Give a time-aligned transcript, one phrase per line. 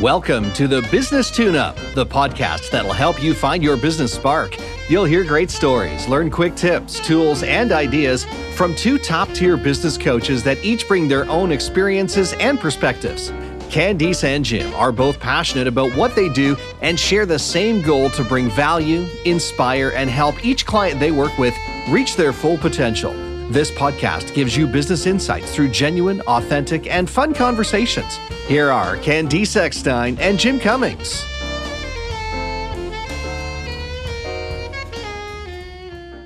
[0.00, 4.56] Welcome to the Business Tune Up, the podcast that'll help you find your business spark.
[4.88, 8.24] You'll hear great stories, learn quick tips, tools, and ideas
[8.54, 13.30] from two top tier business coaches that each bring their own experiences and perspectives.
[13.68, 18.08] Candice and Jim are both passionate about what they do and share the same goal
[18.08, 21.54] to bring value, inspire, and help each client they work with
[21.90, 23.12] reach their full potential.
[23.50, 28.18] This podcast gives you business insights through genuine, authentic, and fun conversations.
[28.50, 31.22] Here are Candice Eckstein and Jim Cummings.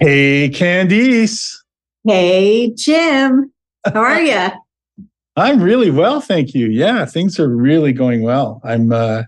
[0.00, 1.55] Hey, Candice.
[2.02, 3.52] Hey, Jim.
[3.84, 4.48] How are you?
[5.37, 6.69] I'm really well, thank you.
[6.69, 8.62] Yeah, things are really going well.
[8.64, 9.25] I'm uh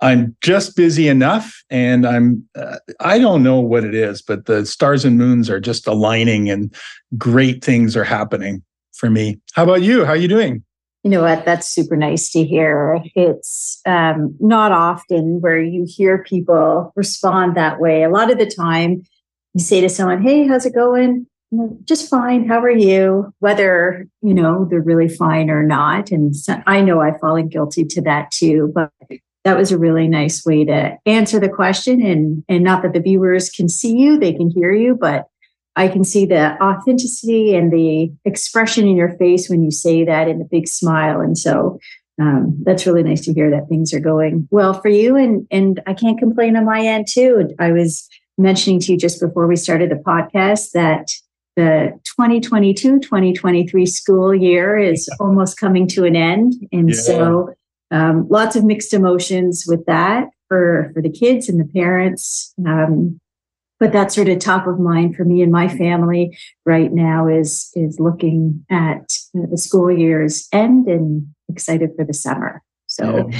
[0.00, 4.64] I'm just busy enough and I'm uh, I don't know what it is, but the
[4.66, 6.72] stars and moons are just aligning and
[7.18, 8.62] great things are happening
[8.92, 9.40] for me.
[9.54, 10.04] How about you?
[10.04, 10.62] How are you doing?
[11.04, 11.44] You know what?
[11.44, 13.02] That's super nice to hear.
[13.14, 18.02] It's um, not often where you hear people respond that way.
[18.02, 19.02] A lot of the time,
[19.52, 21.26] you say to someone, Hey, how's it going?
[21.84, 22.48] Just fine.
[22.48, 23.32] How are you?
[23.40, 26.10] Whether, you know, they're really fine or not.
[26.10, 28.72] And so, I know I've fallen guilty to that too.
[28.74, 28.90] But
[29.44, 33.00] that was a really nice way to answer the question and and not that the
[33.00, 35.26] viewers can see you they can hear you but
[35.76, 40.28] i can see the authenticity and the expression in your face when you say that
[40.28, 41.20] and the big smile.
[41.20, 41.78] And so
[42.20, 45.16] um, that's really nice to hear that things are going well for you.
[45.16, 47.48] And and i can't complain on my end too.
[47.58, 48.08] I was
[48.38, 51.08] mentioning to you just before we started the podcast that
[51.56, 56.54] the 2022 2023 school year is almost coming to an end.
[56.72, 56.96] And yeah.
[56.96, 57.54] so
[57.90, 62.54] um, lots of mixed emotions with that for for the kids and the parents.
[62.66, 63.20] Um,
[63.84, 67.70] but that's sort of top of mind for me and my family right now is
[67.74, 73.38] is looking at the school year's end and excited for the summer so yeah.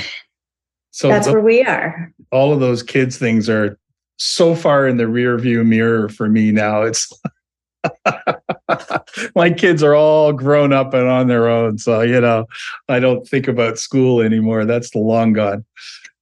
[0.90, 3.78] so that's the, where we are all of those kids things are
[4.18, 7.10] so far in the rear view mirror for me now it's
[9.34, 11.76] my kids are all grown up and on their own.
[11.76, 12.46] So, you know,
[12.88, 14.64] I don't think about school anymore.
[14.64, 15.66] That's the long gone.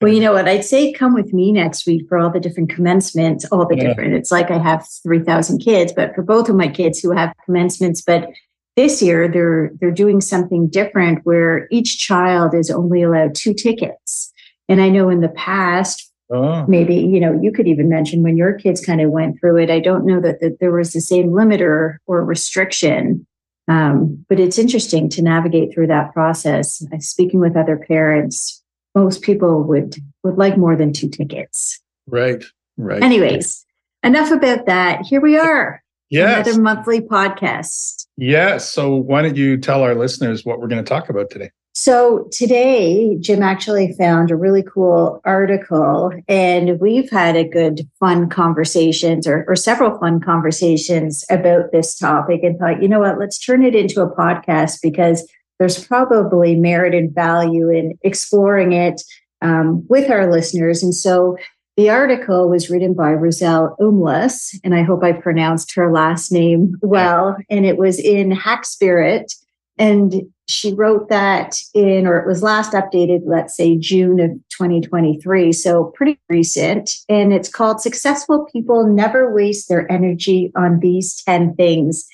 [0.02, 0.48] Well, you know what?
[0.48, 3.88] I'd say come with me next week for all the different commencements, all the yeah.
[3.88, 4.14] different.
[4.14, 8.02] It's like I have 3,000 kids, but for both of my kids who have commencements,
[8.02, 8.28] but
[8.74, 14.32] this year they're they're doing something different where each child is only allowed two tickets.
[14.68, 16.64] And I know in the past Oh.
[16.66, 19.70] Maybe, you know, you could even mention when your kids kind of went through it.
[19.70, 23.26] I don't know that, that there was the same limiter or restriction,
[23.68, 26.82] um, but it's interesting to navigate through that process.
[27.00, 28.61] Speaking with other parents,
[28.94, 31.80] most people would would like more than two tickets.
[32.06, 32.44] Right,
[32.76, 33.02] right.
[33.02, 33.64] Anyways,
[34.02, 35.04] enough about that.
[35.06, 35.82] Here we are.
[36.10, 36.46] Yes.
[36.46, 38.06] Another monthly podcast.
[38.18, 38.70] Yes.
[38.70, 41.50] So why don't you tell our listeners what we're going to talk about today?
[41.74, 48.28] So today, Jim actually found a really cool article, and we've had a good, fun
[48.28, 53.38] conversations or, or, several fun conversations about this topic and thought, you know what, let's
[53.38, 55.26] turn it into a podcast because
[55.62, 59.00] there's probably merit and value in exploring it
[59.42, 60.82] um, with our listeners.
[60.82, 61.36] And so
[61.76, 66.74] the article was written by Roselle Umlas, and I hope I pronounced her last name
[66.82, 69.32] well, and it was in Hack Spirit.
[69.78, 75.52] And she wrote that in, or it was last updated, let's say June of 2023.
[75.52, 76.90] So pretty recent.
[77.08, 82.04] And it's called Successful People Never Waste Their Energy on These 10 Things.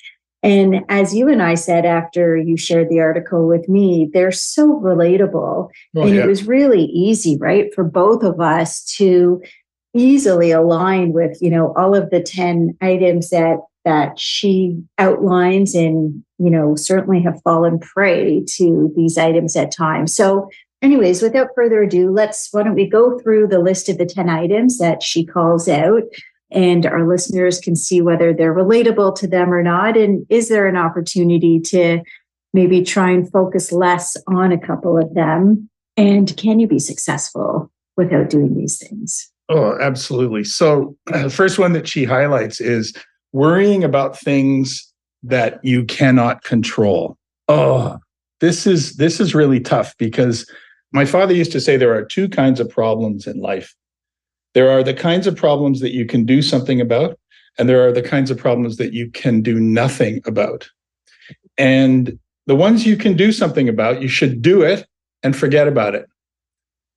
[0.43, 4.81] And as you and I said after you shared the article with me, they're so
[4.81, 5.69] relatable.
[5.97, 6.23] Oh, and yeah.
[6.23, 9.43] it was really easy, right, for both of us to
[9.95, 16.23] easily align with, you know, all of the 10 items that that she outlines and
[16.39, 20.51] you know certainly have fallen prey to these items at times so
[20.83, 24.29] anyways without further ado let's why don't we go through the list of the 10
[24.29, 26.03] items that she calls out
[26.51, 30.67] and our listeners can see whether they're relatable to them or not and is there
[30.67, 32.01] an opportunity to
[32.53, 37.71] maybe try and focus less on a couple of them and can you be successful
[37.97, 42.93] without doing these things oh absolutely so the first one that she highlights is
[43.33, 44.93] worrying about things
[45.23, 47.17] that you cannot control.
[47.49, 47.99] Oh,
[48.41, 50.49] this is this is really tough because
[50.93, 53.75] my father used to say there are two kinds of problems in life.
[54.59, 57.17] There are the kinds of problems that you can do something about,
[57.59, 60.69] and there are the kinds of problems that you can do nothing about.
[61.57, 62.19] And
[62.49, 64.85] the ones you can do something about, you should do it
[65.23, 66.07] and forget about it.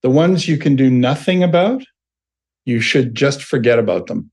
[0.01, 1.83] The ones you can do nothing about,
[2.65, 4.31] you should just forget about them.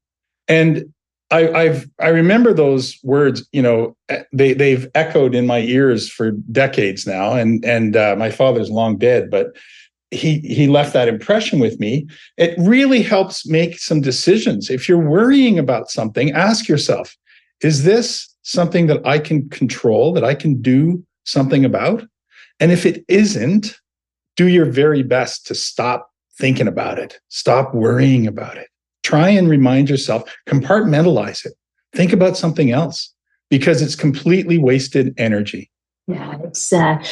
[0.48, 0.90] And
[1.30, 3.46] I, I've I remember those words.
[3.52, 3.94] You know,
[4.32, 8.96] they they've echoed in my ears for decades now, and and uh, my father's long
[8.96, 9.48] dead, but
[10.10, 12.06] he he left that impression with me.
[12.37, 14.70] It really helps make some decisions.
[14.70, 17.16] If you're worrying about something ask yourself
[17.60, 22.06] is this something that i can control that i can do something about?
[22.60, 23.78] And if it isn't
[24.37, 27.19] do your very best to stop thinking about it.
[27.28, 28.69] Stop worrying about it.
[29.02, 31.54] Try and remind yourself compartmentalize it.
[31.93, 33.12] Think about something else
[33.50, 35.70] because it's completely wasted energy.
[36.06, 37.02] Yeah it's uh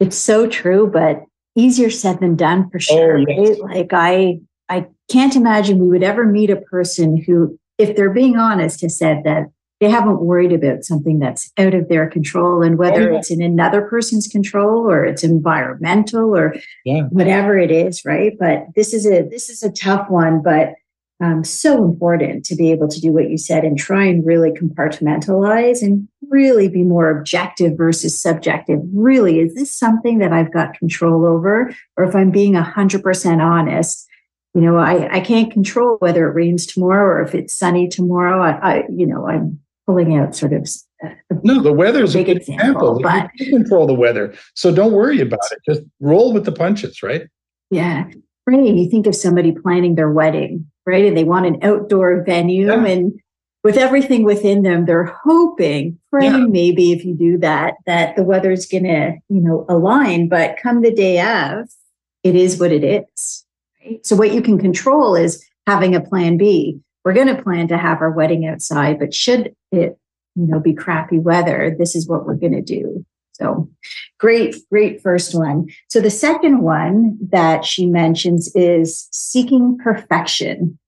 [0.00, 1.24] it's so true but
[1.56, 3.18] easier said than done for oh, sure.
[3.18, 3.60] Oh, yes.
[3.60, 3.76] right?
[3.76, 8.36] Like I I can't imagine we would ever meet a person who, if they're being
[8.36, 12.78] honest, has said that they haven't worried about something that's out of their control and
[12.78, 13.18] whether oh, yeah.
[13.18, 16.54] it's in another person's control or it's environmental or
[16.84, 17.02] yeah.
[17.10, 18.32] whatever it is, right?
[18.38, 20.74] But this is a this is a tough one, but
[21.20, 24.50] um, so important to be able to do what you said and try and really
[24.50, 28.80] compartmentalize and really be more objective versus subjective.
[28.92, 31.72] Really, is this something that I've got control over?
[31.96, 34.08] Or if I'm being 100% honest,
[34.54, 38.42] you know, I, I can't control whether it rains tomorrow or if it's sunny tomorrow.
[38.42, 40.68] I, I you know, I'm pulling out sort of.
[41.44, 44.34] no, the weather's a, a good example, example but you control the weather.
[44.54, 45.58] So don't worry about it.
[45.64, 47.28] Just roll with the punches, right?
[47.70, 48.04] Yeah.
[48.46, 48.74] Right.
[48.74, 51.04] You think of somebody planning their wedding right?
[51.04, 52.84] And they want an outdoor venue yeah.
[52.84, 53.20] and
[53.64, 56.46] with everything within them, they're hoping, praying yeah.
[56.46, 60.28] maybe if you do that, that the weather's gonna, you know, align.
[60.28, 61.70] But come the day of,
[62.22, 63.46] it is what it is.
[63.82, 64.04] Right?
[64.04, 66.78] So what you can control is having a plan B.
[67.04, 69.98] We're gonna plan to have our wedding outside, but should it,
[70.34, 73.04] you know, be crappy weather, this is what we're gonna do.
[73.34, 73.68] So
[74.18, 75.66] great, great first one.
[75.88, 80.78] So the second one that she mentions is seeking perfection.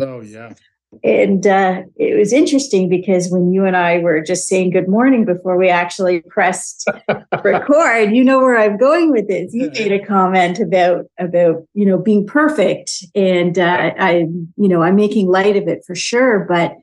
[0.00, 0.54] Oh, yeah.
[1.02, 5.24] And uh, it was interesting because when you and I were just saying good morning
[5.24, 6.86] before we actually pressed
[7.42, 9.54] record, you know where I'm going with this.
[9.54, 14.82] You made a comment about about you know being perfect, and uh, I you know
[14.82, 16.76] I'm making light of it for sure, but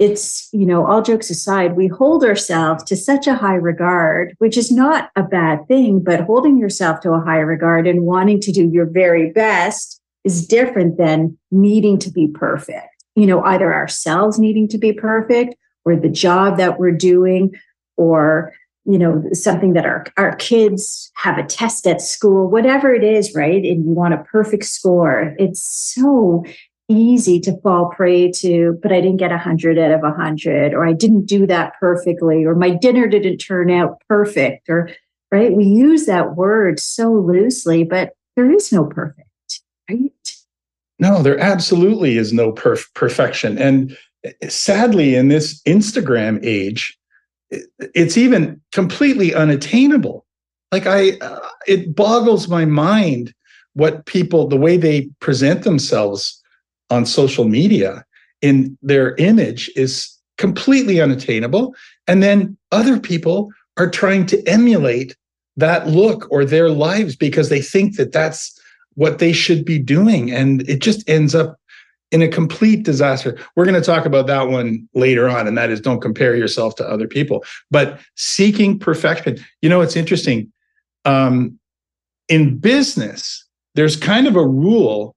[0.00, 4.56] it's, you know, all jokes aside, we hold ourselves to such a high regard, which
[4.56, 8.50] is not a bad thing, but holding yourself to a high regard and wanting to
[8.50, 12.88] do your very best is different than needing to be perfect.
[13.14, 15.54] You know, either ourselves needing to be perfect
[15.84, 17.52] or the job that we're doing
[17.98, 18.54] or
[18.86, 23.34] you know something that our, our kids have a test at school whatever it is
[23.34, 26.42] right and you want a perfect score it's so
[26.90, 30.92] easy to fall prey to, but I didn't get 100 out of 100, or I
[30.92, 34.90] didn't do that perfectly, or my dinner didn't turn out perfect, or
[35.30, 35.52] right?
[35.52, 39.28] We use that word so loosely, but there is no perfect,
[39.88, 40.10] right?
[40.98, 43.56] No, there absolutely is no perf- perfection.
[43.56, 46.98] And eh, sadly, in this Instagram age,
[47.50, 50.26] it's even completely unattainable.
[50.72, 53.34] Like I, uh, it boggles my mind
[53.74, 56.39] what people, the way they present themselves
[56.90, 58.04] on social media
[58.42, 61.74] in their image is completely unattainable.
[62.06, 65.16] And then other people are trying to emulate
[65.56, 68.58] that look or their lives because they think that that's
[68.94, 70.30] what they should be doing.
[70.30, 71.56] And it just ends up
[72.10, 73.38] in a complete disaster.
[73.54, 76.74] We're going to talk about that one later on, and that is don't compare yourself
[76.76, 77.44] to other people.
[77.70, 80.52] But seeking perfection, you know, it's interesting.
[81.04, 81.58] Um,
[82.28, 85.14] in business, there's kind of a rule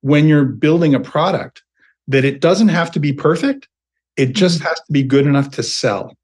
[0.00, 1.62] when you're building a product
[2.06, 3.68] that it doesn't have to be perfect,
[4.16, 4.68] it just mm-hmm.
[4.68, 6.16] has to be good enough to sell.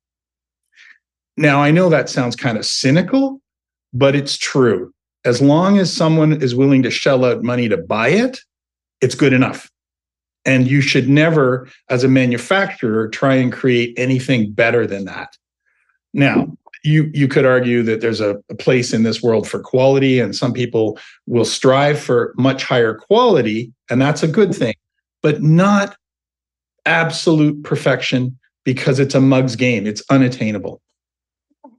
[1.37, 3.41] Now, I know that sounds kind of cynical,
[3.93, 4.93] but it's true.
[5.25, 8.41] As long as someone is willing to shell out money to buy it,
[9.01, 9.71] it's good enough.
[10.45, 15.37] And you should never, as a manufacturer, try and create anything better than that.
[16.13, 20.21] Now, you you could argue that there's a, a, place in this world for quality
[20.21, 24.75] and some people will strive for much higher quality and that's a good thing
[25.23, 25.97] but not
[26.87, 29.87] absolute perfection because it's a mug's game.
[29.87, 30.81] It's unattainable.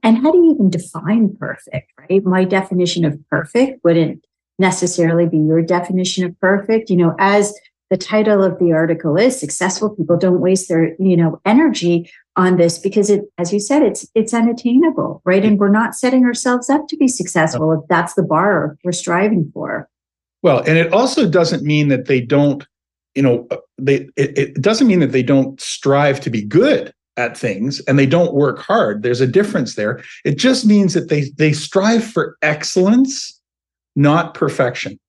[0.02, 2.24] And how do you even define perfect right?
[2.24, 4.24] My definition of perfect wouldn't
[4.58, 6.90] necessarily be your definition of perfect.
[6.90, 7.54] You know as
[7.90, 12.56] the title of the article is successful people don't waste their you know energy on
[12.56, 15.44] this because it as you said it's it's unattainable right?
[15.44, 19.50] And we're not setting ourselves up to be successful if that's the bar we're striving
[19.52, 19.88] for.
[20.42, 22.66] Well and it also doesn't mean that they don't
[23.14, 26.92] you know uh, they it, it doesn't mean that they don't strive to be good
[27.16, 29.02] at things and they don't work hard.
[29.02, 30.02] There's a difference there.
[30.24, 33.40] It just means that they they strive for excellence
[33.98, 35.00] not perfection.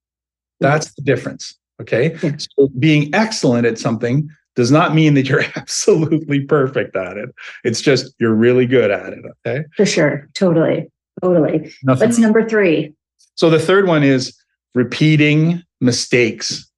[0.62, 2.18] That's the difference Okay.
[2.58, 7.30] So being excellent at something does not mean that you're absolutely perfect at it.
[7.64, 9.20] It's just you're really good at it.
[9.46, 9.64] Okay.
[9.78, 10.28] For sure.
[10.34, 10.92] Totally.
[11.22, 11.72] Totally.
[11.84, 12.94] Nothing What's number three?
[13.36, 14.36] So the third one is
[14.76, 16.70] repeating mistakes.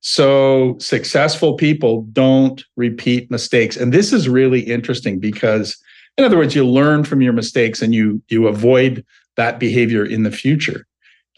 [0.00, 3.76] So successful people don't repeat mistakes.
[3.76, 5.76] And this is really interesting because
[6.16, 9.04] in other words, you learn from your mistakes and you you avoid
[9.36, 10.86] that behavior in the future.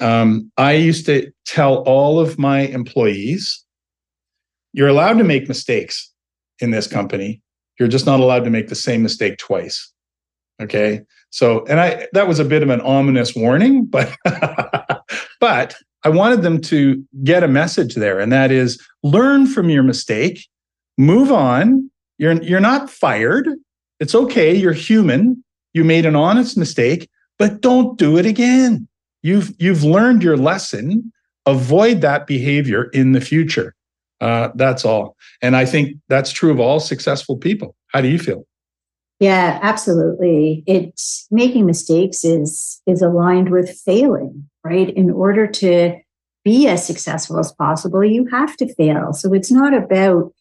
[0.01, 3.65] Um, I used to tell all of my employees,
[4.77, 6.13] you're allowed to make mistakes
[6.61, 7.43] in this company.
[7.81, 9.93] You're just not allowed to make the same mistake twice.
[10.63, 11.01] Okay.
[11.31, 14.15] So, and I that was a bit of an ominous warning, but
[15.41, 19.83] but I wanted them to get a message there, and that is learn from your
[19.83, 20.47] mistake,
[20.99, 21.91] move on.
[22.19, 23.49] You're you're not fired.
[23.99, 24.55] It's okay.
[24.55, 25.43] You're human.
[25.73, 28.89] You made an honest mistake, but don't do it again.
[29.23, 31.13] You've you've learned your lesson.
[31.47, 33.76] Avoid that behavior in the future.
[34.21, 35.17] Uh, that's all.
[35.43, 37.75] And I think that's true of all successful people.
[37.89, 38.45] How do you feel?
[39.19, 40.63] Yeah, absolutely.
[40.67, 44.91] It's making mistakes is is aligned with failing, right?
[44.91, 45.97] In order to
[46.45, 49.13] be as successful as possible, you have to fail.
[49.13, 50.33] So it's not about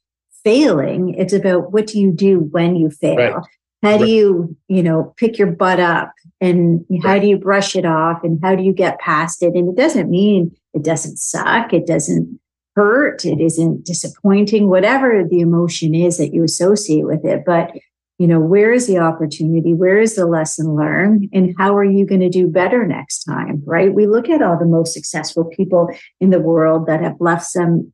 [0.44, 3.15] failing, it's about what do you do when you fail?
[3.15, 3.44] Right.
[3.82, 7.22] How do you, you know, pick your butt up and how right.
[7.22, 9.53] do you brush it off and how do you get past it?
[9.53, 12.39] And it doesn't mean it doesn't suck, it doesn't
[12.75, 17.72] hurt, it isn't disappointing, whatever the emotion is that you associate with it, but
[18.17, 19.74] you know where is the opportunity?
[19.74, 21.29] Where is the lesson learned?
[21.34, 23.94] And how are you going to do better next time right?
[23.94, 25.89] We look at all the most successful people
[26.22, 27.91] in the world that have left some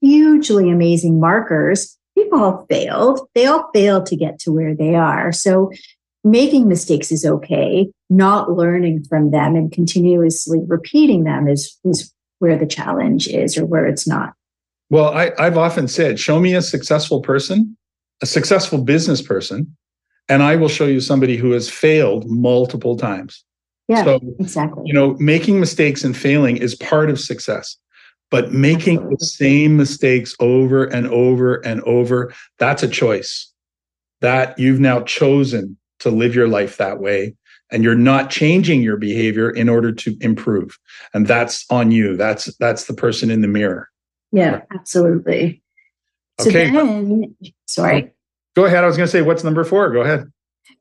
[0.00, 1.96] hugely amazing markers.
[2.16, 3.20] People all failed.
[3.34, 5.32] They all failed to get to where they are.
[5.32, 5.70] So
[6.24, 7.88] making mistakes is okay.
[8.10, 13.64] Not learning from them and continuously repeating them is is where the challenge is or
[13.64, 14.34] where it's not
[14.90, 17.76] well I, i've often said show me a successful person
[18.22, 19.76] a successful business person
[20.28, 23.44] and I will show you somebody who has failed multiple times.
[23.88, 24.82] Yeah, so, exactly.
[24.86, 27.76] You know, making mistakes and failing is part of success,
[28.30, 29.16] but making Absolutely.
[29.20, 33.52] the same mistakes over and over and over, that's a choice.
[34.20, 37.34] That you've now chosen to live your life that way
[37.70, 40.78] and you're not changing your behavior in order to improve.
[41.14, 42.16] And that's on you.
[42.16, 43.88] That's that's the person in the mirror.
[44.32, 45.62] Yeah, absolutely.
[46.40, 46.70] So okay.
[46.70, 47.34] then,
[47.66, 48.12] sorry.
[48.54, 48.84] Go ahead.
[48.84, 49.90] I was going to say, what's number four?
[49.90, 50.30] Go ahead.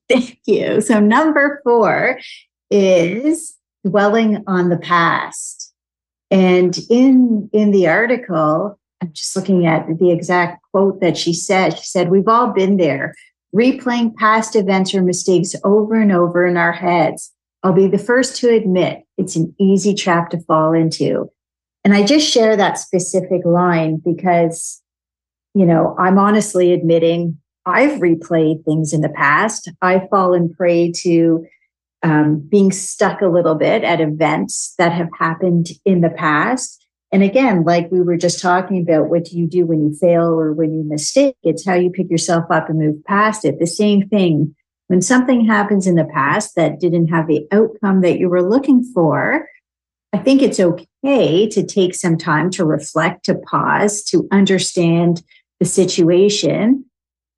[0.10, 0.82] Thank you.
[0.82, 2.20] So, number four
[2.70, 5.74] is dwelling on the past.
[6.32, 11.78] And in in the article, I'm just looking at the exact quote that she said.
[11.78, 13.14] She said, We've all been there,
[13.56, 17.32] replaying past events or mistakes over and over in our heads.
[17.64, 21.30] I'll be the first to admit it's an easy trap to fall into.
[21.84, 24.82] And I just share that specific line because
[25.56, 29.72] you know, I'm honestly admitting I've replayed things in the past.
[29.82, 31.48] I've fallen prey to
[32.04, 36.85] um, being stuck a little bit at events that have happened in the past.
[37.12, 40.28] And again, like we were just talking about, what do you do when you fail
[40.28, 41.36] or when you mistake?
[41.44, 43.60] It's how you pick yourself up and move past it.
[43.60, 44.56] The same thing
[44.88, 48.84] when something happens in the past that didn't have the outcome that you were looking
[48.84, 49.48] for.
[50.14, 55.24] I think it's okay to take some time to reflect, to pause, to understand
[55.60, 56.86] the situation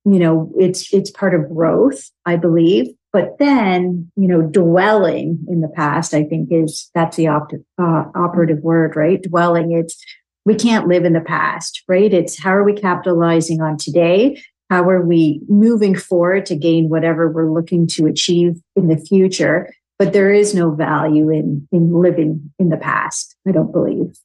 [0.05, 5.61] you know it's it's part of growth i believe but then you know dwelling in
[5.61, 9.23] the past i think is that's the opt- uh, operative word right?
[9.23, 9.97] Dwelling it's
[10.45, 12.13] we can't live in the past right?
[12.13, 14.39] It's how are we capitalizing on today?
[14.69, 19.73] How are we moving forward to gain whatever we're looking to achieve in the future?
[19.97, 24.15] But there is no value in in living in the past i don't believe.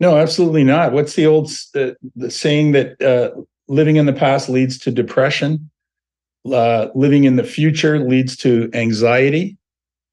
[0.00, 0.92] No, absolutely not.
[0.92, 3.30] What's the old uh, the saying that uh,
[3.68, 5.70] living in the past leads to depression,
[6.50, 9.56] uh, living in the future leads to anxiety.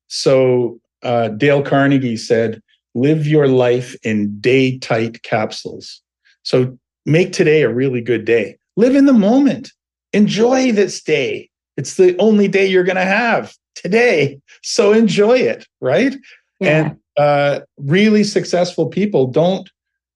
[0.07, 2.61] So uh, Dale Carnegie said,
[2.95, 6.01] "Live your life in day tight capsules."
[6.43, 8.57] So make today a really good day.
[8.75, 9.71] Live in the moment.
[10.13, 11.49] Enjoy this day.
[11.77, 14.39] It's the only day you're going to have today.
[14.63, 16.15] So enjoy it, right?
[16.59, 16.69] Yeah.
[16.69, 19.69] And uh, really successful people don't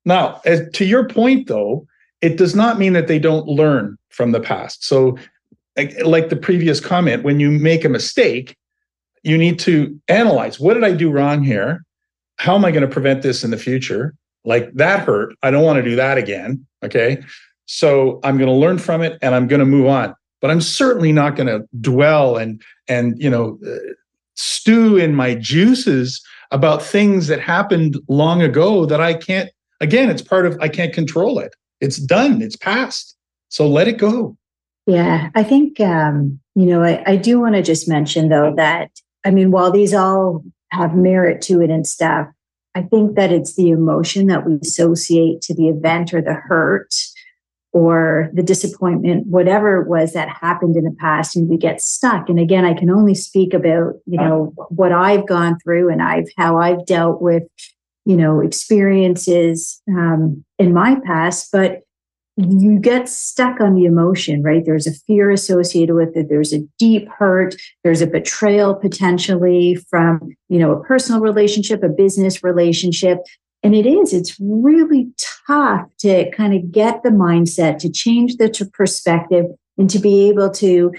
[0.05, 1.87] now, as, to your point, though,
[2.21, 4.83] it does not mean that they don't learn from the past.
[4.83, 5.17] So,
[5.75, 8.55] like, the previous comment, when you make a mistake,
[9.23, 11.83] you need to analyze what did I do wrong here?
[12.37, 14.15] How am I going to prevent this in the future?
[14.45, 15.33] Like that hurt.
[15.41, 16.65] I don't want to do that again.
[16.83, 17.23] Okay.
[17.65, 20.13] So I'm going to learn from it and I'm going to move on.
[20.41, 23.77] But I'm certainly not going to dwell and and you know uh,
[24.35, 29.49] stew in my juices about things that happened long ago that I can't
[29.79, 31.55] again, it's part of I can't control it.
[31.79, 32.41] It's done.
[32.41, 33.15] It's past.
[33.47, 34.37] So let it go.
[34.85, 38.91] Yeah, I think um, you know I, I do want to just mention though that
[39.23, 42.27] I mean while these all have merit to it and stuff,
[42.75, 46.93] I think that it's the emotion that we associate to the event or the hurt
[47.71, 52.29] or the disappointment, whatever it was that happened in the past, and we get stuck.
[52.29, 56.27] And again, I can only speak about, you know, what I've gone through and I've
[56.37, 57.43] how I've dealt with,
[58.05, 61.81] you know, experiences um, in my past, but
[62.35, 64.65] you get stuck on the emotion, right?
[64.65, 66.29] There's a fear associated with it.
[66.29, 67.55] There's a deep hurt.
[67.83, 73.19] There's a betrayal potentially from, you know, a personal relationship, a business relationship.
[73.61, 75.09] And it is, it's really
[75.47, 79.45] tough to kind of get the mindset to change the perspective
[79.77, 80.91] and to be able to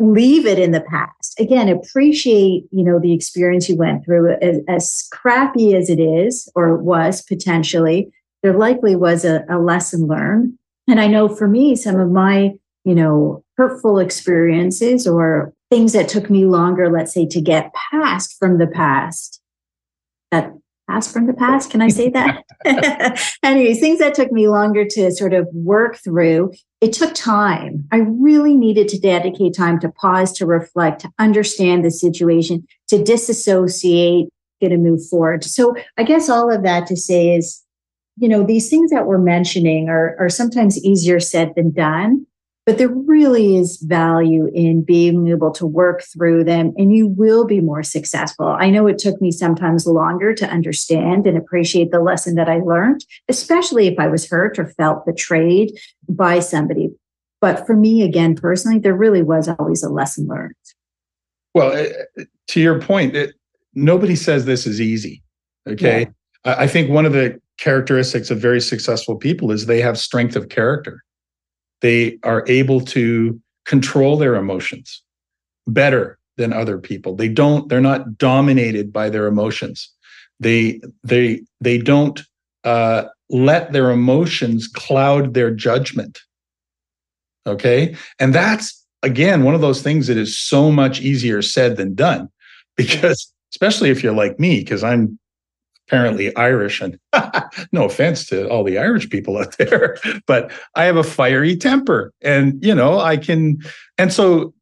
[0.00, 1.38] leave it in the past.
[1.38, 6.50] Again, appreciate, you know, the experience you went through as, as crappy as it is
[6.54, 8.10] or was potentially
[8.42, 10.54] there likely was a, a lesson learned.
[10.88, 12.52] And I know for me, some of my,
[12.84, 18.36] you know, hurtful experiences or things that took me longer, let's say, to get past
[18.38, 19.40] from the past.
[20.30, 20.52] That
[20.88, 22.44] past from the past, can I say that?
[23.42, 27.86] Anyways, things that took me longer to sort of work through, it took time.
[27.92, 33.02] I really needed to dedicate time to pause, to reflect, to understand the situation, to
[33.02, 34.28] disassociate,
[34.60, 35.44] get to move forward.
[35.44, 37.64] So I guess all of that to say is
[38.20, 42.26] you know, these things that we're mentioning are, are sometimes easier said than done,
[42.66, 47.46] but there really is value in being able to work through them and you will
[47.46, 48.46] be more successful.
[48.46, 52.58] I know it took me sometimes longer to understand and appreciate the lesson that I
[52.58, 55.72] learned, especially if I was hurt or felt betrayed
[56.06, 56.90] by somebody.
[57.40, 60.54] But for me, again, personally, there really was always a lesson learned.
[61.54, 63.34] Well, eh, eh, to your point, it,
[63.74, 65.22] nobody says this is easy.
[65.66, 66.00] Okay.
[66.44, 66.54] Yeah.
[66.58, 70.48] I think one of the characteristics of very successful people is they have strength of
[70.48, 71.04] character.
[71.82, 75.02] They are able to control their emotions
[75.68, 77.14] better than other people.
[77.14, 79.88] They don't they're not dominated by their emotions.
[80.40, 82.20] They they they don't
[82.64, 86.18] uh, let their emotions cloud their judgment.
[87.46, 87.94] Okay?
[88.18, 92.28] And that's again one of those things that is so much easier said than done
[92.76, 95.18] because especially if you're like me because I'm
[95.90, 96.98] apparently Irish, and
[97.72, 102.12] no offense to all the Irish people out there, but I have a fiery temper,
[102.22, 103.58] and you know I can,
[103.98, 104.54] and so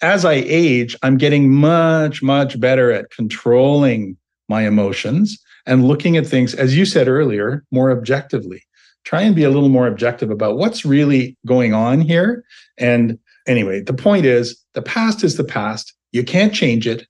[0.00, 4.16] as I age, I'm getting much much better at controlling
[4.48, 8.62] my emotions and looking at things, as you said earlier, more objectively.
[9.04, 12.44] Try and be a little more objective about what's really going on here.
[12.78, 15.92] And anyway, the point is the past is the past.
[16.12, 17.06] You can't change it.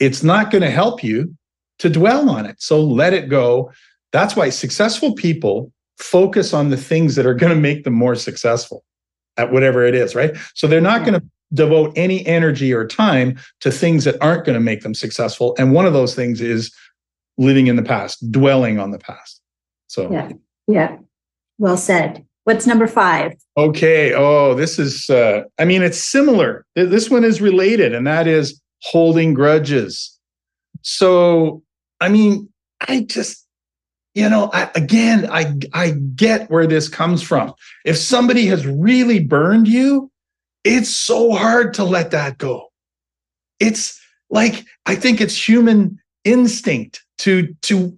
[0.00, 1.36] It's not going to help you
[1.78, 2.56] to dwell on it.
[2.60, 3.70] So let it go.
[4.12, 8.14] That's why successful people focus on the things that are going to make them more
[8.14, 8.84] successful
[9.36, 10.36] at whatever it is, right?
[10.54, 14.54] So they're not going to devote any energy or time to things that aren't going
[14.54, 15.54] to make them successful.
[15.58, 16.74] And one of those things is
[17.38, 19.40] living in the past, dwelling on the past.
[19.88, 20.32] So, yeah.
[20.66, 20.96] Yeah.
[21.58, 22.24] Well said.
[22.44, 23.34] What's number five?
[23.56, 24.12] Okay.
[24.14, 26.64] Oh, this is, uh, I mean, it's similar.
[26.74, 30.16] This one is related, and that is holding grudges.
[30.82, 31.62] So,
[32.00, 32.48] I mean,
[32.80, 33.46] I just,
[34.14, 37.54] you know, I, again, I I get where this comes from.
[37.84, 40.10] If somebody has really burned you,
[40.64, 42.68] it's so hard to let that go.
[43.60, 47.96] It's like I think it's human instinct to to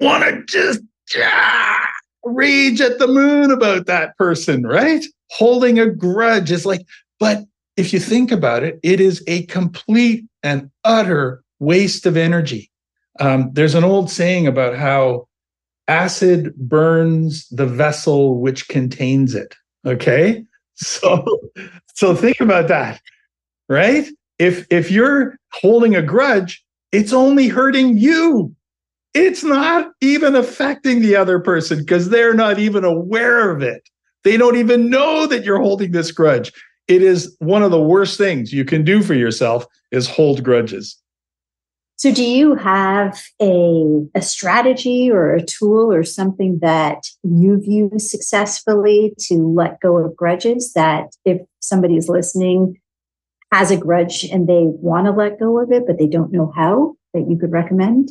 [0.00, 0.80] want to just
[2.24, 5.04] rage at the moon about that person, right?
[5.30, 6.84] Holding a grudge is like,
[7.20, 7.44] but
[7.76, 12.70] if you think about it, it is a complete and utter waste of energy.
[13.20, 15.26] Um, there's an old saying about how
[15.88, 19.54] acid burns the vessel which contains it.
[19.86, 20.44] Okay.
[20.78, 21.24] So,
[21.94, 23.00] so think about that,
[23.66, 24.06] right?
[24.38, 28.54] If, if you're holding a grudge, it's only hurting you.
[29.14, 33.88] It's not even affecting the other person because they're not even aware of it.
[34.22, 36.52] They don't even know that you're holding this grudge.
[36.88, 40.94] It is one of the worst things you can do for yourself is hold grudges.
[41.98, 48.10] So, do you have a, a strategy or a tool or something that you've used
[48.10, 50.74] successfully to let go of grudges?
[50.74, 52.78] That if somebody is listening,
[53.50, 56.52] has a grudge and they want to let go of it, but they don't know
[56.54, 58.10] how, that you could recommend?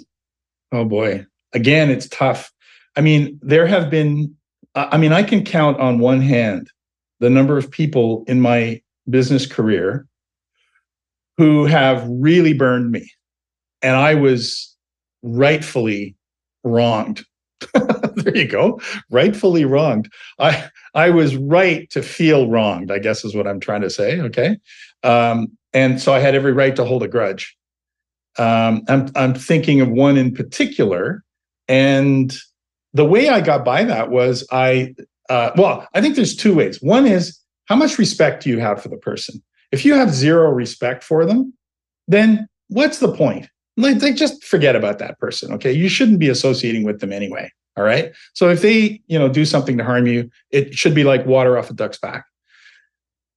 [0.71, 1.25] Oh boy.
[1.53, 2.51] Again, it's tough.
[2.95, 4.35] I mean, there have been,
[4.73, 6.71] I mean, I can count on one hand
[7.19, 10.07] the number of people in my business career
[11.37, 13.11] who have really burned me
[13.85, 14.75] and I was
[15.21, 16.15] rightfully
[16.63, 17.23] wronged.
[18.15, 18.81] there you go.
[19.11, 20.11] Rightfully wronged.
[20.39, 22.91] I I was right to feel wronged.
[22.91, 24.19] I guess is what I'm trying to say.
[24.19, 24.57] Okay,
[25.03, 27.55] um, and so I had every right to hold a grudge.
[28.37, 31.23] Um, I'm I'm thinking of one in particular,
[31.67, 32.35] and
[32.93, 34.95] the way I got by that was I
[35.29, 36.81] uh, well, I think there's two ways.
[36.81, 39.41] One is how much respect do you have for the person?
[39.71, 41.53] If you have zero respect for them,
[42.07, 43.47] then what's the point?
[43.77, 45.51] Like, like just forget about that person.
[45.53, 47.51] Okay, you shouldn't be associating with them anyway.
[47.77, 48.13] All right.
[48.33, 51.57] So if they, you know, do something to harm you, it should be like water
[51.57, 52.25] off a duck's back.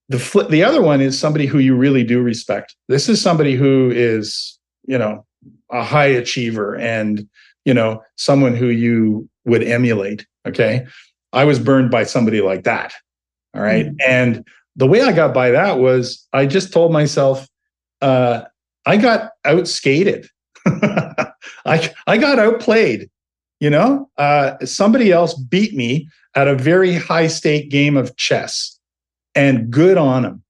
[0.08, 2.76] The flip, the other one is somebody who you really do respect.
[2.88, 5.26] This is somebody who is, you know,
[5.70, 7.28] a high achiever and,
[7.64, 10.26] you know, someone who you would emulate.
[10.46, 10.86] Okay.
[11.32, 12.94] I was burned by somebody like that.
[13.54, 13.86] All right?
[13.86, 13.96] mm-hmm.
[14.06, 14.46] And
[14.76, 17.46] the way I got by that was I just told myself,
[18.00, 18.42] uh,
[18.88, 20.26] I got outskated.
[20.66, 23.10] I I got outplayed.
[23.60, 28.78] You know, uh, somebody else beat me at a very high stake game of chess,
[29.34, 30.42] and good on him.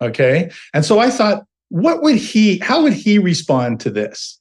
[0.00, 2.58] Okay, and so I thought, what would he?
[2.58, 4.40] How would he respond to this?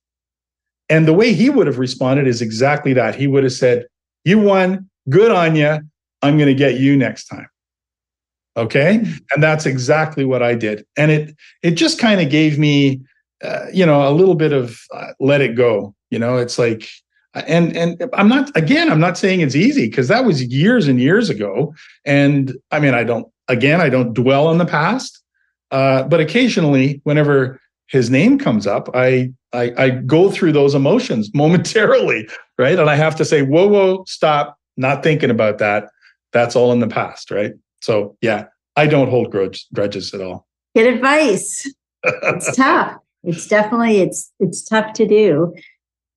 [0.90, 3.16] And the way he would have responded is exactly that.
[3.16, 3.86] He would have said,
[4.24, 4.90] "You won.
[5.10, 5.80] Good on you.
[6.24, 7.48] I'm going to get you next time."
[8.58, 13.02] Okay, and that's exactly what I did, and it it just kind of gave me,
[13.44, 15.94] uh, you know, a little bit of uh, let it go.
[16.10, 16.88] You know, it's like
[17.36, 21.00] and and i'm not again i'm not saying it's easy because that was years and
[21.00, 21.74] years ago.
[22.06, 25.22] And i mean i don't again i don't dwell on the past
[25.72, 31.30] uh, but occasionally whenever his name comes up I, I i go through those emotions
[31.34, 32.80] momentarily right?
[32.80, 35.86] And i have to say whoa whoa stop not thinking about that.
[36.34, 37.54] That's all in the past right?
[37.82, 38.46] So yeah
[38.76, 40.48] i don't hold grudge, grudges at all.
[40.76, 41.70] Good advice.
[42.22, 45.54] It's tough it's definitely it's it's tough to do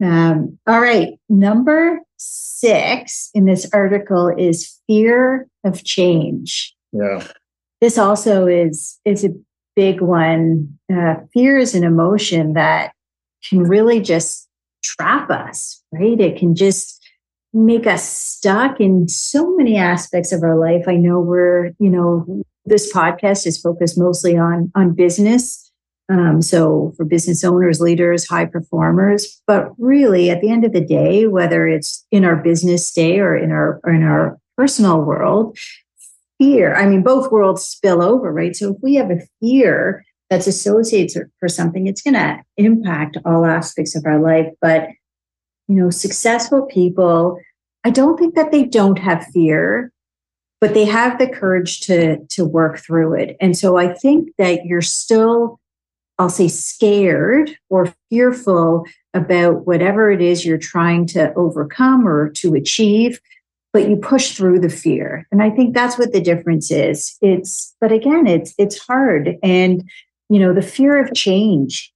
[0.02, 1.18] um, all right.
[1.28, 6.74] Number six in this article is fear of change.
[6.92, 7.26] Yeah.
[7.80, 9.30] This also is is a
[9.76, 10.78] big one.
[10.92, 12.92] Uh, fear is an emotion that
[13.48, 14.48] can really just
[14.82, 16.20] trap us, right?
[16.20, 17.04] It can just
[17.52, 20.84] make us stuck in so many aspects of our life.
[20.86, 25.67] I know we're, you know, this podcast is focused mostly on on business
[26.08, 30.80] um, so for business owners, leaders, high performers, but really at the end of the
[30.80, 35.58] day, whether it's in our business day or in our or in our personal world,
[36.38, 36.74] fear.
[36.74, 38.56] I mean, both worlds spill over, right?
[38.56, 43.44] So if we have a fear that's associated for something, it's going to impact all
[43.44, 44.52] aspects of our life.
[44.60, 44.88] But
[45.68, 47.38] you know, successful people,
[47.84, 49.92] I don't think that they don't have fear
[50.60, 54.64] but they have the courage to to work through it and so i think that
[54.64, 55.60] you're still
[56.18, 62.54] I'll say scared or fearful about whatever it is you're trying to overcome or to
[62.54, 63.20] achieve,
[63.72, 65.26] but you push through the fear.
[65.30, 67.16] And I think that's what the difference is.
[67.20, 69.36] It's, but again, it's, it's hard.
[69.42, 69.88] And,
[70.28, 71.92] you know, the fear of change.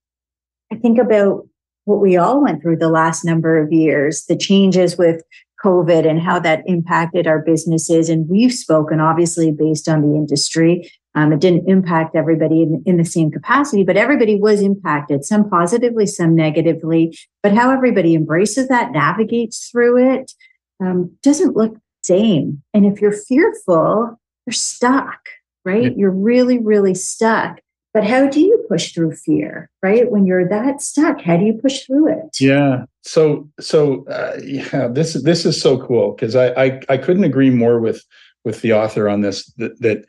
[0.73, 1.47] I think about
[1.85, 5.23] what we all went through the last number of years, the changes with
[5.65, 8.09] COVID and how that impacted our businesses.
[8.09, 12.97] And we've spoken, obviously, based on the industry um, it didn't impact everybody in, in,
[12.97, 17.17] the same capacity, but everybody was impacted, some positively, some negatively.
[17.43, 20.33] But how everybody embraces that, navigates through it,
[20.81, 22.63] um, doesn't look the same.
[22.73, 25.21] And if you're fearful, you're stuck,
[25.65, 25.85] right?
[25.85, 25.97] Yeah.
[25.97, 27.61] You're really, really stuck.
[27.95, 30.11] But how do you push through fear, right?
[30.11, 32.39] When you're that stuck, how do you push through it?
[32.41, 32.87] Yeah.
[33.03, 37.51] So, so uh, yeah, this this is so cool because I, I I couldn't agree
[37.51, 38.03] more with
[38.45, 40.07] with the author on this that, that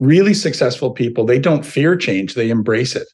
[0.00, 3.08] really successful people, they don't fear change, they embrace it.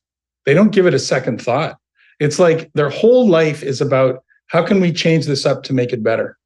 [0.47, 1.77] They don't give it a second thought.
[2.19, 5.93] It's like their whole life is about how can we change this up to make
[5.93, 6.37] it better?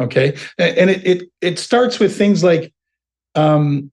[0.00, 0.36] Okay.
[0.58, 2.72] And it it, it starts with things like
[3.34, 3.90] um,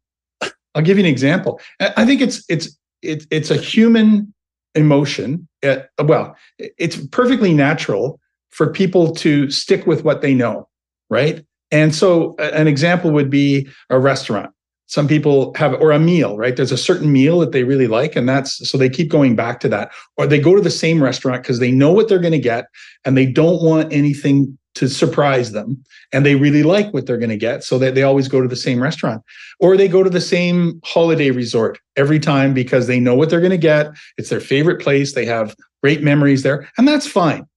[0.75, 1.59] I'll give you an example.
[1.79, 4.33] I think it's it's it's it's a human
[4.75, 5.47] emotion.
[5.61, 10.67] Uh, well, it's perfectly natural for people to stick with what they know,
[11.09, 11.45] right?
[11.71, 14.52] And so, an example would be a restaurant
[14.93, 16.55] some people have or a meal right?
[16.55, 19.59] There's a certain meal that they really like and that's so they keep going back
[19.61, 19.91] to that.
[20.17, 22.65] Or they go to the same restaurant because they know what they're going to get
[23.03, 27.31] and they don't want anything to surprise them and they really like what they're going
[27.31, 29.23] to get so that they always go to the same restaurant.
[29.59, 33.39] Or they go to the same holiday resort every time because they know what they're
[33.39, 37.47] going to get it's their favorite place they have great memories there and that's fine.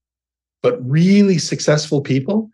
[0.62, 2.48] But really successful people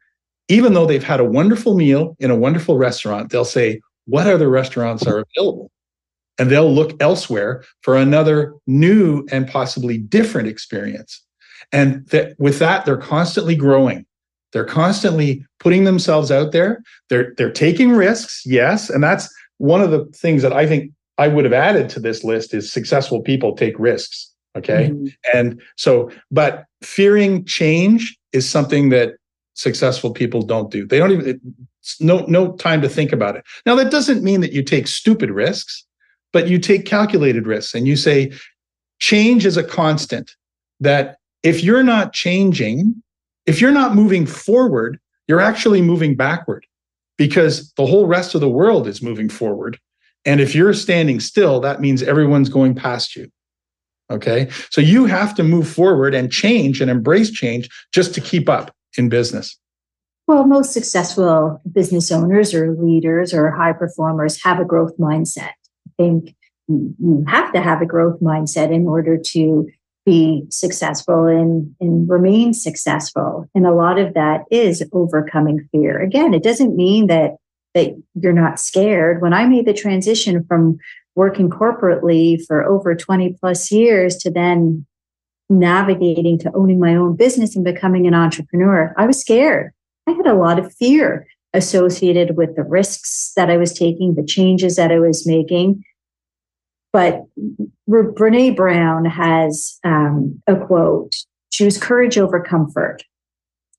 [0.48, 4.48] even though they've had a wonderful meal in a wonderful restaurant they'll say what other
[4.48, 5.70] restaurants are available?
[6.38, 11.22] And they'll look elsewhere for another new and possibly different experience.
[11.72, 14.06] And that with that, they're constantly growing.
[14.52, 16.82] They're constantly putting themselves out there.
[17.08, 18.90] They're they're taking risks, yes.
[18.90, 22.24] And that's one of the things that I think I would have added to this
[22.24, 24.30] list is successful people take risks.
[24.56, 24.90] Okay.
[24.90, 25.06] Mm-hmm.
[25.34, 29.14] And so, but fearing change is something that
[29.54, 30.86] successful people don't do.
[30.86, 31.40] They don't even,
[32.00, 33.44] no, no time to think about it.
[33.66, 35.84] Now, that doesn't mean that you take stupid risks,
[36.32, 38.32] but you take calculated risks and you say,
[39.00, 40.36] change is a constant
[40.80, 43.02] that if you're not changing,
[43.46, 46.66] if you're not moving forward, you're actually moving backward
[47.18, 49.78] because the whole rest of the world is moving forward.
[50.24, 53.30] And if you're standing still, that means everyone's going past you.
[54.10, 54.50] Okay.
[54.70, 58.74] So you have to move forward and change and embrace change just to keep up
[58.98, 59.58] in business.
[60.26, 65.52] Well, most successful business owners or leaders or high performers have a growth mindset.
[65.88, 66.36] I think
[66.68, 69.68] you have to have a growth mindset in order to
[70.04, 73.48] be successful and, and remain successful.
[73.54, 76.00] And a lot of that is overcoming fear.
[76.00, 77.36] Again, it doesn't mean that
[77.74, 79.22] that you're not scared.
[79.22, 80.78] When I made the transition from
[81.14, 84.84] working corporately for over 20 plus years to then
[85.48, 89.72] navigating to owning my own business and becoming an entrepreneur, I was scared.
[90.06, 94.24] I had a lot of fear associated with the risks that I was taking, the
[94.24, 95.84] changes that I was making.
[96.92, 97.22] But
[97.88, 101.14] Brene Brown has um, a quote
[101.52, 103.02] choose courage over comfort.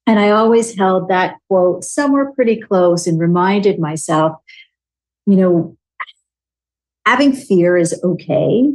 [0.05, 4.33] And I always held that quote somewhere pretty close and reminded myself,
[5.25, 5.77] you know,
[7.05, 8.71] having fear is okay.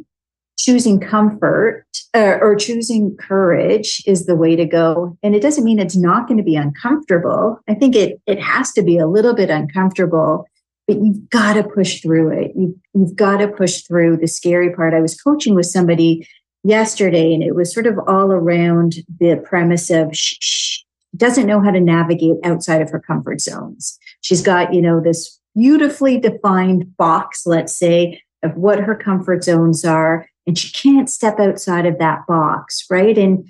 [0.58, 5.16] Choosing comfort uh, or choosing courage is the way to go.
[5.22, 7.60] And it doesn't mean it's not going to be uncomfortable.
[7.68, 10.46] I think it, it has to be a little bit uncomfortable
[10.88, 12.52] but you've got to push through it.
[12.56, 14.94] You, you've got to push through the scary part.
[14.94, 16.26] I was coaching with somebody
[16.64, 20.82] yesterday, and it was sort of all around the premise of she
[21.16, 23.98] doesn't know how to navigate outside of her comfort zones.
[24.22, 29.84] She's got, you know, this beautifully defined box, let's say, of what her comfort zones
[29.84, 33.16] are, and she can't step outside of that box, right?
[33.16, 33.48] And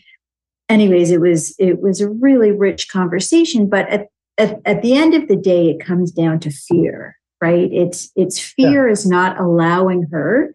[0.68, 5.14] anyways, it was it was a really rich conversation, but at at, at the end
[5.14, 7.70] of the day, it comes down to fear right?
[7.72, 8.92] It's it's fear yeah.
[8.92, 10.54] is not allowing her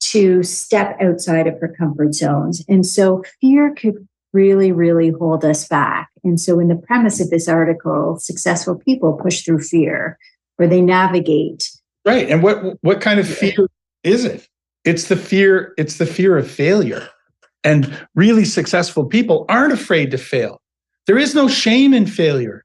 [0.00, 2.64] to step outside of her comfort zones.
[2.68, 6.10] And so fear could really, really hold us back.
[6.24, 10.18] And so in the premise of this article, successful people push through fear
[10.58, 11.70] or they navigate.
[12.04, 12.28] Right.
[12.28, 13.66] And what what kind of fear
[14.02, 14.48] is it?
[14.84, 17.08] It's the fear, it's the fear of failure.
[17.62, 20.60] And really successful people aren't afraid to fail.
[21.06, 22.64] There is no shame in failure.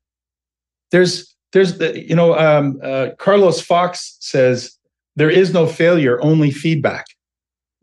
[0.92, 4.78] There's there's the, you know um, uh, carlos fox says
[5.16, 7.06] there is no failure only feedback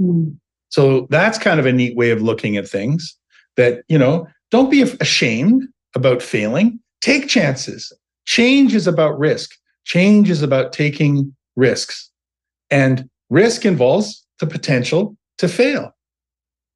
[0.01, 0.37] mm.
[0.69, 3.17] so that's kind of a neat way of looking at things
[3.57, 7.93] that you know don't be ashamed about failing take chances
[8.25, 9.51] change is about risk
[9.85, 12.11] change is about taking risks
[12.71, 15.95] and risk involves the potential to fail.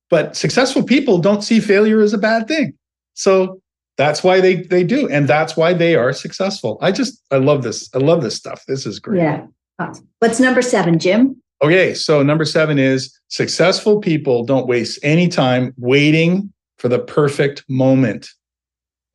[0.09, 2.75] But successful people don't see failure as a bad thing.
[3.15, 3.61] So
[3.97, 6.79] that's why they they do and that's why they are successful.
[6.81, 8.65] I just i love this i love this stuff.
[8.67, 9.23] This is great.
[9.23, 9.47] Yeah.
[10.19, 11.41] What's number seven jim?
[11.63, 17.65] Okay so number seven is successful people don't waste any time waiting for the perfect
[17.69, 18.29] moment.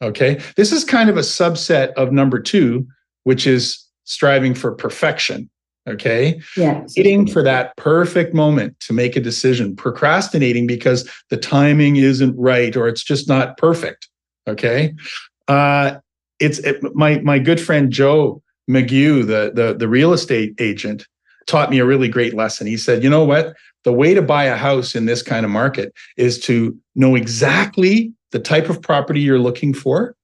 [0.01, 0.39] Okay?
[0.55, 2.87] This is kind of a subset of number two
[3.23, 5.49] which is striving for perfection
[5.87, 11.95] okay yeah waiting for that perfect moment to make a decision procrastinating because the timing
[11.97, 14.07] isn't right or it's just not perfect
[14.47, 14.93] Okay.
[15.47, 15.97] Uh,
[16.39, 21.05] it's it, my my good friend Joe McGew, the, the the real estate agent,
[21.47, 22.67] taught me a really great lesson.
[22.67, 23.55] He said, you know what?
[23.83, 28.11] The way to buy a house in this kind of market is to know exactly
[28.31, 30.15] the type of property you're looking for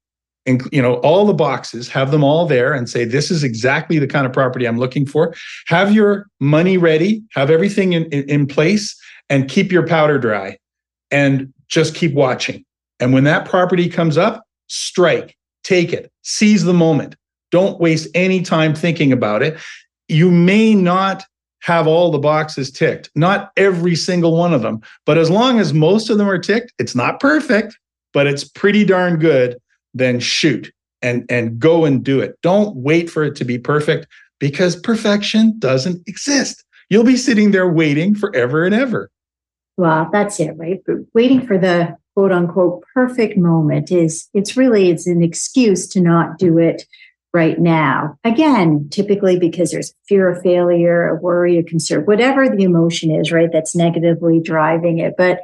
[0.45, 3.99] and you know all the boxes have them all there and say this is exactly
[3.99, 5.34] the kind of property i'm looking for
[5.67, 8.99] have your money ready have everything in, in, in place
[9.30, 10.58] and keep your powder dry
[11.12, 12.65] and just keep watching
[13.01, 17.15] and when that property comes up, strike, take it, seize the moment.
[17.49, 19.60] Don't waste any time thinking about it.
[20.08, 21.25] You may not
[21.63, 25.73] have all the boxes ticked, not every single one of them, but as long as
[25.73, 27.77] most of them are ticked, it's not perfect,
[28.13, 29.58] but it's pretty darn good,
[29.93, 32.38] then shoot and and go and do it.
[32.41, 34.08] Don't wait for it to be perfect
[34.39, 36.63] because perfection doesn't exist.
[36.89, 39.10] You'll be sitting there waiting forever and ever.
[39.77, 40.82] Well, that's it, right?
[41.13, 46.38] Waiting for the quote unquote perfect moment is it's really it's an excuse to not
[46.38, 46.84] do it
[47.34, 52.63] right now again typically because there's fear of failure a worry a concern whatever the
[52.63, 55.39] emotion is right that's negatively driving it but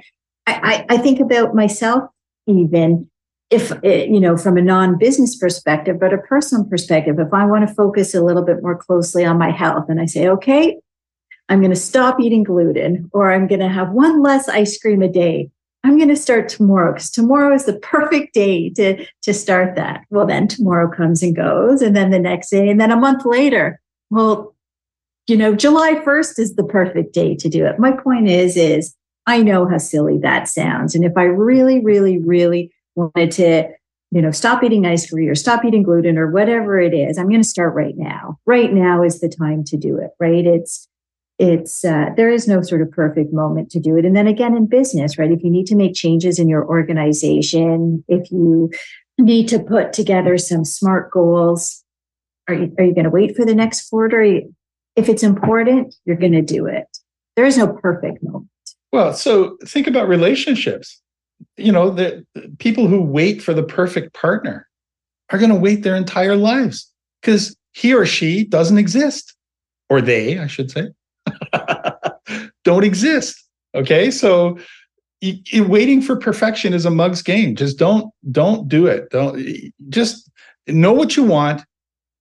[0.46, 2.10] i, I think about myself
[2.48, 3.10] even
[3.50, 7.68] if eh, you know from a non-business perspective but a personal perspective if i want
[7.68, 10.78] to focus a little bit more closely on my health and i say okay
[11.50, 15.02] I'm going to stop eating gluten or I'm going to have one less ice cream
[15.02, 15.50] a day.
[15.84, 20.02] I'm going to start tomorrow because tomorrow is the perfect day to, to start that.
[20.10, 23.26] Well, then tomorrow comes and goes, and then the next day, and then a month
[23.26, 23.80] later.
[24.10, 24.56] Well,
[25.28, 27.80] you know, July 1st is the perfect day to do it.
[27.80, 30.96] My point is, is I know how silly that sounds.
[30.96, 33.70] And if I really, really, really wanted to,
[34.12, 37.30] you know, stop eating ice cream or stop eating gluten or whatever it is, I'm
[37.30, 38.40] going to start right now.
[38.46, 40.46] Right now is the time to do it, right?
[40.46, 40.88] It's
[41.40, 44.06] it's uh, there is no sort of perfect moment to do it.
[44.06, 45.32] And then again in business right?
[45.32, 48.72] If you need to make changes in your organization if you
[49.20, 51.84] need to put together some smart goals
[52.48, 54.24] are you, are you going to wait for the next quarter?
[54.96, 56.86] If it's important you're going to do it.
[57.36, 58.50] There is no perfect moment.
[58.92, 61.02] Well so think about relationships
[61.56, 62.26] you know the,
[62.60, 64.68] people who wait for the perfect partner
[65.30, 69.36] are going to wait their entire lives because he or she doesn't exist
[69.90, 70.90] or they i should say
[72.64, 73.44] don't exist.
[73.76, 74.12] Okay.
[74.12, 74.58] So
[75.54, 77.56] waiting for perfection is a mug's game.
[77.56, 79.10] Just don't, don't do it.
[79.10, 79.42] Don't
[79.90, 80.30] just
[80.68, 81.64] know what you want,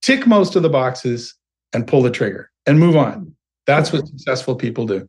[0.02, 1.34] tick most of the boxes
[1.72, 3.34] and pull the trigger and move on.
[3.66, 5.08] That's what successful people do.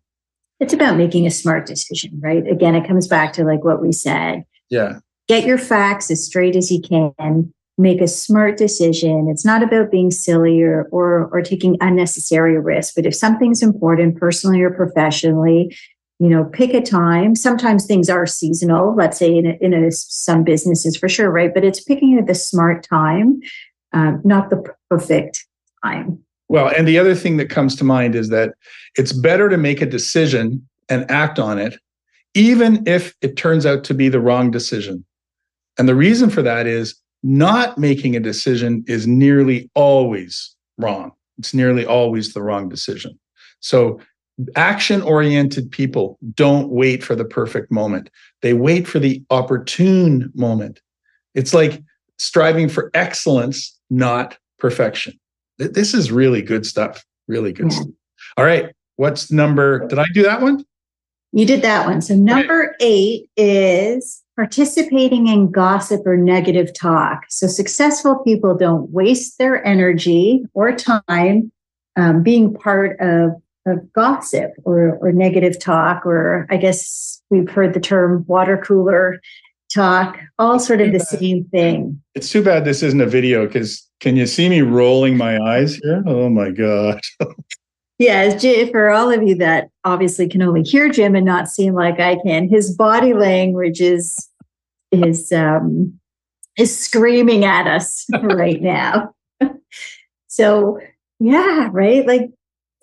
[0.60, 2.46] It's about making a smart decision, right?
[2.48, 4.44] Again, it comes back to like what we said.
[4.70, 5.00] Yeah.
[5.28, 9.28] Get your facts as straight as you can make a smart decision.
[9.30, 12.94] It's not about being silly or, or, or taking unnecessary risks.
[12.96, 15.76] But if something's important personally or professionally,
[16.20, 17.36] you know, pick a time.
[17.36, 21.54] Sometimes things are seasonal, let's say in, a, in a, some businesses for sure, right?
[21.54, 23.40] But it's picking the smart time,
[23.94, 25.46] um, not the perfect
[25.86, 26.24] time.
[26.50, 28.54] Well, and the other thing that comes to mind is that
[28.96, 31.78] it's better to make a decision and act on it,
[32.34, 35.04] even if it turns out to be the wrong decision.
[35.78, 41.12] And the reason for that is not making a decision is nearly always wrong.
[41.38, 43.20] It's nearly always the wrong decision.
[43.60, 44.00] So,
[44.56, 48.10] action oriented people don't wait for the perfect moment,
[48.42, 50.80] they wait for the opportune moment.
[51.34, 51.82] It's like
[52.18, 55.20] striving for excellence, not perfection.
[55.58, 57.04] This is really good stuff.
[57.28, 57.80] Really good yeah.
[57.80, 57.92] stuff.
[58.38, 58.74] All right.
[58.96, 59.88] What's number?
[59.88, 60.66] Did I do that one?
[61.34, 62.02] You did that one.
[62.02, 67.26] So, number eight is participating in gossip or negative talk.
[67.30, 71.52] So, successful people don't waste their energy or time
[71.96, 73.32] um, being part of,
[73.66, 79.20] of gossip or, or negative talk, or I guess we've heard the term water cooler
[79.74, 82.02] talk, all sort of the same thing.
[82.16, 85.76] It's too bad this isn't a video because can you see me rolling my eyes
[85.76, 86.04] here?
[86.06, 87.00] Oh my God.
[88.00, 88.38] Yeah,
[88.70, 92.00] for all of you that obviously can only hear Jim and not see him like
[92.00, 94.30] I can, his body language is
[94.92, 96.00] is um,
[96.58, 99.16] is screaming at us right now.
[100.28, 100.80] so
[101.20, 102.06] yeah, right.
[102.06, 102.30] Like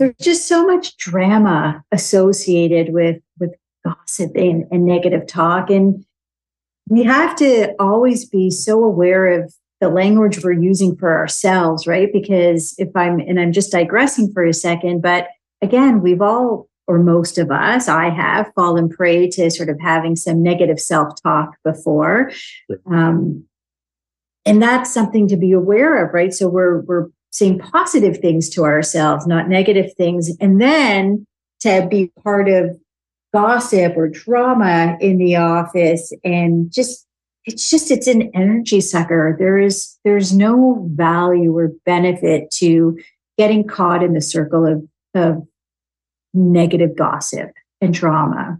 [0.00, 6.04] there's just so much drama associated with with gossip and, and negative talk, and
[6.88, 12.10] we have to always be so aware of the language we're using for ourselves, right?
[12.10, 15.28] Because if I'm, and I'm just digressing for a second, but
[15.60, 20.16] again, we've all, or most of us, I have fallen prey to sort of having
[20.16, 22.30] some negative self talk before.
[22.90, 23.44] Um,
[24.46, 26.32] and that's something to be aware of, right?
[26.32, 30.34] So we're, we're saying positive things to ourselves, not negative things.
[30.40, 31.26] And then
[31.60, 32.78] to be part of
[33.34, 37.06] gossip or drama in the office and just
[37.46, 39.36] it's just it's an energy sucker.
[39.38, 42.98] There is there's no value or benefit to
[43.36, 44.82] getting caught in the circle of
[45.14, 45.46] of
[46.32, 48.58] negative gossip and drama.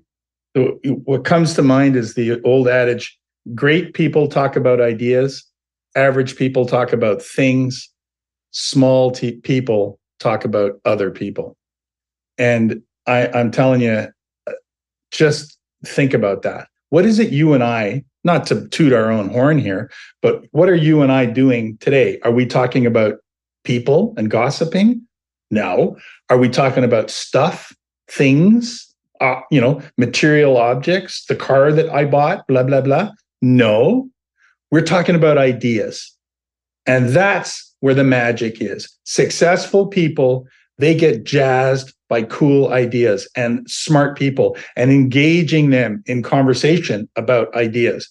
[0.56, 3.18] So what comes to mind is the old adage
[3.54, 5.44] great people talk about ideas
[5.96, 7.90] average people talk about things
[8.52, 11.56] small t- people talk about other people.
[12.38, 14.08] And I, i'm telling you
[14.46, 14.52] uh,
[15.10, 16.68] just think about that.
[16.90, 19.90] What is it you and i not to toot our own horn here,
[20.22, 22.18] but what are you and I doing today?
[22.20, 23.16] Are we talking about
[23.64, 25.02] people and gossiping?
[25.50, 25.96] No.
[26.31, 27.72] Are we talking about stuff,
[28.08, 33.10] things, uh, you know, material objects, the car that I bought, blah, blah, blah?
[33.42, 34.08] No.
[34.70, 36.10] We're talking about ideas.
[36.87, 38.88] And that's where the magic is.
[39.04, 40.46] Successful people,
[40.79, 47.54] they get jazzed by cool ideas and smart people and engaging them in conversation about
[47.54, 48.08] ideas.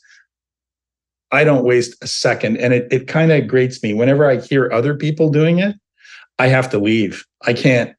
[1.32, 2.58] I don't waste a second.
[2.58, 3.94] And it, it kind of grates me.
[3.94, 5.76] Whenever I hear other people doing it,
[6.40, 7.26] I have to leave.
[7.44, 7.96] I can't,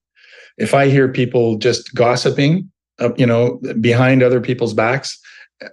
[0.56, 5.18] if I hear people just gossiping, uh, you know, behind other people's backs,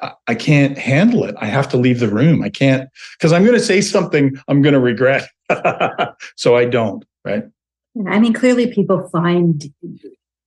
[0.01, 1.35] I, I can't handle it.
[1.39, 2.41] I have to leave the room.
[2.41, 5.27] I can't, because I'm going to say something I'm going to regret.
[6.35, 7.43] so I don't, right?
[8.07, 9.71] I mean, clearly people find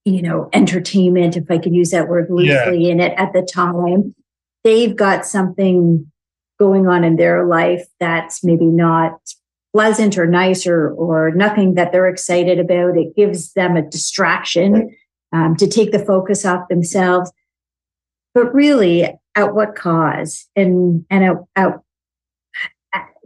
[0.04, 2.92] you know, entertainment, if I could use that word loosely, yeah.
[2.92, 4.14] in it at the time.
[4.62, 6.10] They've got something
[6.58, 9.18] going on in their life that's maybe not
[9.72, 12.96] pleasant or nice or, or nothing that they're excited about.
[12.96, 14.94] It gives them a distraction
[15.32, 17.32] um, to take the focus off themselves.
[18.34, 19.04] But really,
[19.36, 20.46] at what cause?
[20.54, 21.80] And and at, at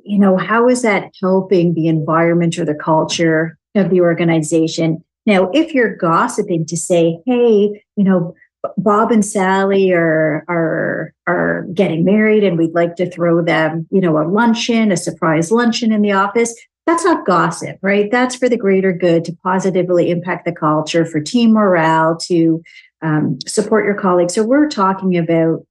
[0.04, 5.04] you know, how is that helping the environment or the culture of the organization?
[5.26, 8.34] Now, if you're gossiping to say, hey, you know,
[8.76, 14.00] Bob and Sally are are are getting married and we'd like to throw them, you
[14.00, 16.54] know, a luncheon, a surprise luncheon in the office.
[16.86, 18.10] That's not gossip, right?
[18.10, 22.62] That's for the greater good to positively impact the culture, for team morale, to
[23.02, 24.34] um, support your colleagues.
[24.34, 25.66] So we're talking about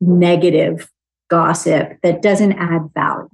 [0.00, 0.90] negative
[1.28, 3.28] gossip that doesn't add value.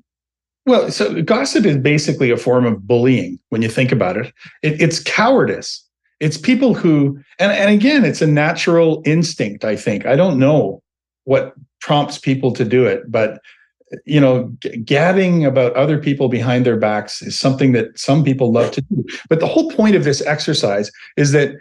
[0.68, 4.26] Well, so gossip is basically a form of bullying when you think about it.
[4.62, 5.82] it it's cowardice.
[6.20, 10.04] It's people who and, and again it's a natural instinct i think.
[10.04, 10.82] I don't know
[11.24, 13.40] what prompts people to do it but
[14.04, 18.52] you know g- gabbing about other people behind their backs is something that some people
[18.52, 19.02] love to do.
[19.30, 21.52] But the whole point of this exercise is that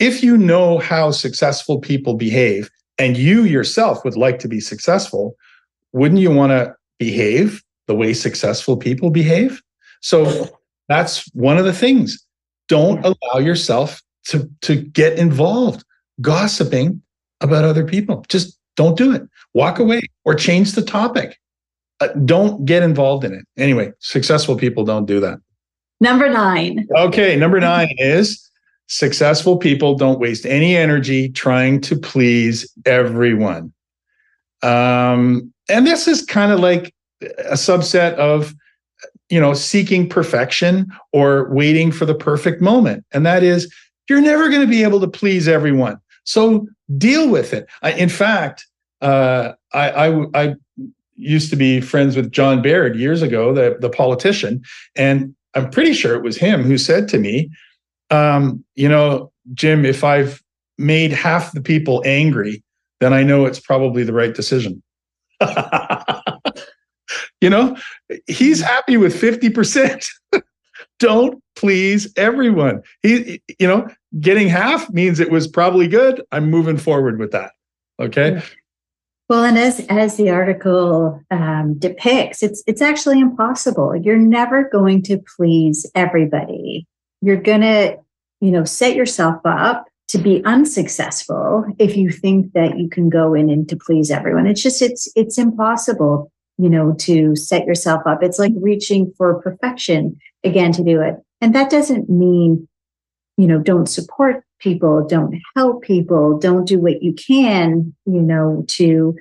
[0.00, 5.36] if you know how successful people behave and you yourself would like to be successful
[5.92, 9.62] wouldn't you want to behave the way successful people behave.
[10.00, 10.48] So
[10.88, 12.24] that's one of the things.
[12.68, 15.84] Don't allow yourself to to get involved
[16.20, 17.02] gossiping
[17.40, 18.24] about other people.
[18.28, 19.22] Just don't do it.
[19.54, 21.38] Walk away or change the topic.
[22.00, 23.44] Uh, don't get involved in it.
[23.56, 25.38] Anyway successful people don't do that.
[26.00, 28.50] Number 9 okay number 9 is
[28.88, 33.72] successful people don't waste any energy trying to please everyone.
[34.62, 36.94] Um, and this is kind of like
[37.38, 38.54] a subset of
[39.28, 43.72] you know seeking perfection or waiting for the perfect moment and that is
[44.08, 45.98] you're never going to be able to please everyone.
[46.24, 46.66] So
[46.96, 47.66] deal with it.
[47.82, 48.66] I, in fact,
[49.00, 50.54] uh, I, I, I
[51.16, 54.62] used to be friends with John Baird years ago, the, the politician,
[54.94, 57.50] and I'm pretty sure it was him who said to me,
[58.10, 60.42] um, you know, Jim, if I've
[60.78, 62.62] made half the people angry,
[63.00, 64.82] then I know it's probably the right decision.
[67.40, 67.76] you know,
[68.26, 70.06] he's happy with 50%.
[70.98, 72.82] Don't please everyone.
[73.02, 73.88] He, you know,
[74.20, 76.22] getting half means it was probably good.
[76.32, 77.52] I'm moving forward with that.
[78.00, 78.42] Okay.
[79.28, 83.96] Well, and as as the article um, depicts, it's it's actually impossible.
[83.96, 86.86] You're never going to please everybody.
[87.22, 87.96] You're gonna,
[88.40, 93.34] you know, set yourself up to be unsuccessful if you think that you can go
[93.34, 94.46] in and to please everyone.
[94.46, 98.22] It's just it's it's impossible, you know, to set yourself up.
[98.22, 101.16] It's like reaching for perfection again to do it.
[101.40, 102.66] And that doesn't mean,
[103.36, 108.64] you know, don't support people, don't help people, don't do what you can, you know,
[108.68, 109.16] to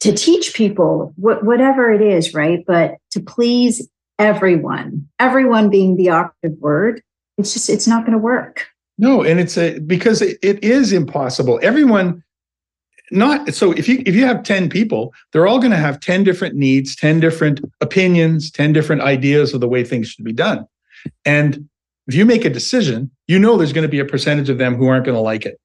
[0.00, 2.64] to teach people what, whatever it is, right?
[2.66, 7.02] But to please everyone, everyone being the operative word,
[7.36, 8.66] it's just it's not going to work.
[8.98, 11.58] No, and it's a because it, it is impossible.
[11.62, 12.22] Everyone
[13.10, 16.24] not so if you if you have 10 people they're all going to have 10
[16.24, 20.66] different needs 10 different opinions 10 different ideas of the way things should be done.
[21.24, 21.68] And
[22.06, 24.74] if you make a decision you know there's going to be a percentage of them
[24.74, 25.60] who aren't going to like it.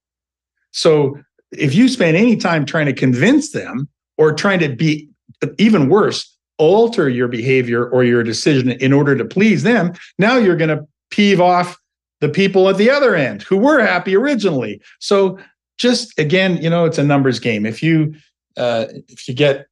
[0.72, 1.18] So
[1.52, 5.10] if you spend any time trying to convince them or trying to be
[5.58, 10.56] even worse alter your behavior or your decision in order to please them now you're
[10.56, 11.78] going to peeve off
[12.20, 14.82] the people at the other end who were happy originally.
[15.00, 15.38] So
[15.78, 17.66] just again, you know, it's a numbers game.
[17.66, 18.14] If you
[18.58, 19.68] uh, if you get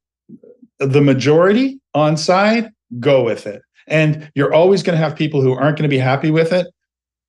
[0.78, 3.62] the majority on side, go with it.
[3.88, 6.66] And you're always going to have people who aren't going to be happy with it.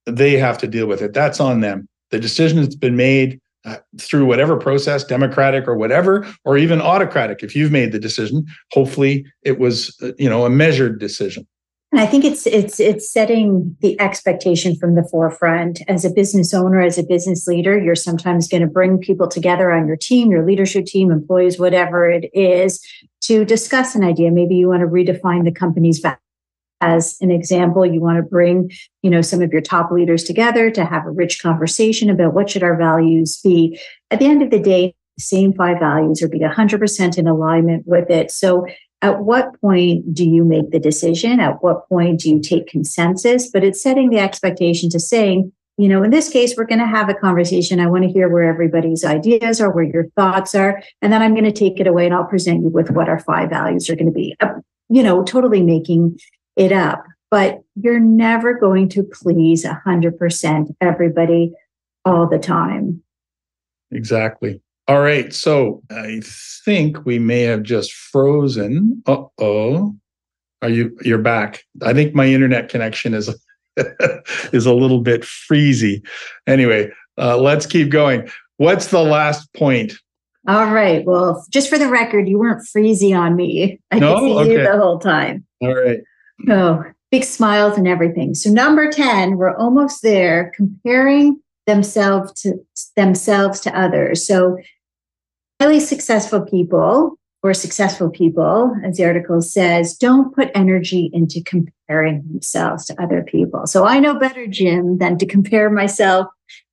[0.05, 1.13] They have to deal with it.
[1.13, 1.87] That's on them.
[2.11, 7.43] The decision has been made uh, through whatever process, democratic or whatever, or even autocratic.
[7.43, 11.45] If you've made the decision, hopefully it was, uh, you know, a measured decision.
[11.91, 15.81] And I think it's it's it's setting the expectation from the forefront.
[15.87, 19.71] As a business owner, as a business leader, you're sometimes going to bring people together
[19.71, 22.85] on your team, your leadership team, employees, whatever it is,
[23.21, 24.31] to discuss an idea.
[24.31, 26.17] Maybe you want to redefine the company's value.
[26.81, 28.69] As an example, you want to bring,
[29.01, 32.49] you know, some of your top leaders together to have a rich conversation about what
[32.49, 33.79] should our values be.
[34.11, 38.09] At the end of the day, same five values or be 100% in alignment with
[38.11, 38.29] it.
[38.29, 38.67] So
[39.01, 41.39] at what point do you make the decision?
[41.39, 43.49] At what point do you take consensus?
[43.49, 46.87] But it's setting the expectation to saying, you know, in this case, we're going to
[46.87, 47.79] have a conversation.
[47.79, 50.81] I want to hear where everybody's ideas are, where your thoughts are.
[51.03, 53.19] And then I'm going to take it away and I'll present you with what our
[53.19, 54.35] five values are going to be.
[54.39, 54.53] Uh,
[54.89, 56.19] you know, totally making
[56.55, 57.03] it up.
[57.29, 61.53] But you're never going to please 100% everybody
[62.05, 63.03] all the time.
[63.91, 64.61] Exactly.
[64.87, 65.33] All right.
[65.33, 66.21] So I
[66.63, 69.03] think we may have just frozen.
[69.05, 69.95] Uh oh.
[70.61, 71.63] Are you you're back?
[71.83, 73.29] I think my internet connection is
[74.53, 76.01] is a little bit freezy.
[76.47, 78.27] Anyway, uh, let's keep going.
[78.57, 79.93] What's the last point?
[80.47, 81.05] All right.
[81.05, 83.79] Well, just for the record, you weren't freezy on me.
[83.91, 84.15] I No?
[84.15, 84.51] could see Okay.
[84.53, 85.45] you the whole time.
[85.61, 85.99] All right.
[86.49, 88.33] Oh, big smiles and everything.
[88.33, 92.53] So number 10, we're almost there, comparing themselves to
[92.95, 94.25] themselves to others.
[94.25, 94.57] So
[95.59, 102.23] highly successful people or successful people, as the article says, don't put energy into comparing
[102.27, 103.67] themselves to other people.
[103.67, 106.27] So I know better, Jim, than to compare myself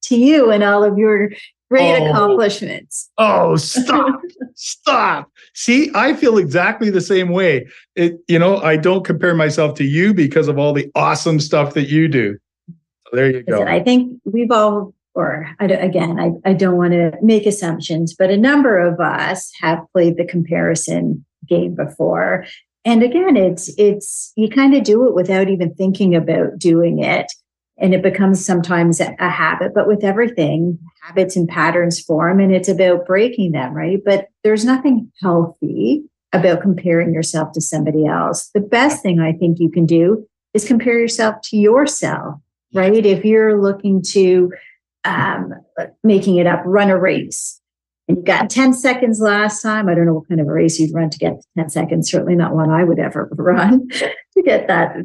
[0.05, 1.31] to you and all of your
[1.71, 2.09] great Oh.
[2.11, 3.11] accomplishments.
[3.19, 4.21] Oh, stop.
[4.55, 5.31] stop.
[5.55, 7.67] See, I feel exactly the same way.
[7.95, 11.75] It, you know, I don't compare myself to you because of all the awesome stuff
[11.75, 12.39] that you do.
[12.69, 13.63] So there you go.
[13.65, 18.31] I think we've all, or I again, I, I don't want to make assumptions, but
[18.31, 22.47] a number of us have played the comparison game before.
[22.85, 27.27] And again, it's it's you kind of do it without even thinking about doing it.
[27.77, 32.55] And it becomes sometimes a, a habit, but with everything, habits and patterns form, and
[32.55, 33.99] it's about breaking them, right?
[34.05, 38.51] But there's nothing healthy about comparing yourself to somebody else.
[38.55, 42.41] The best thing I think you can do is compare yourself to yourself
[42.75, 43.07] right?
[43.07, 44.53] If you're looking to
[45.05, 45.53] um,
[46.03, 47.61] making it up, run a race,
[48.07, 49.89] and you got 10 seconds last time.
[49.89, 52.11] I don't know what kind of a race you'd run to get 10 seconds.
[52.11, 54.97] Certainly not one I would ever run to get that.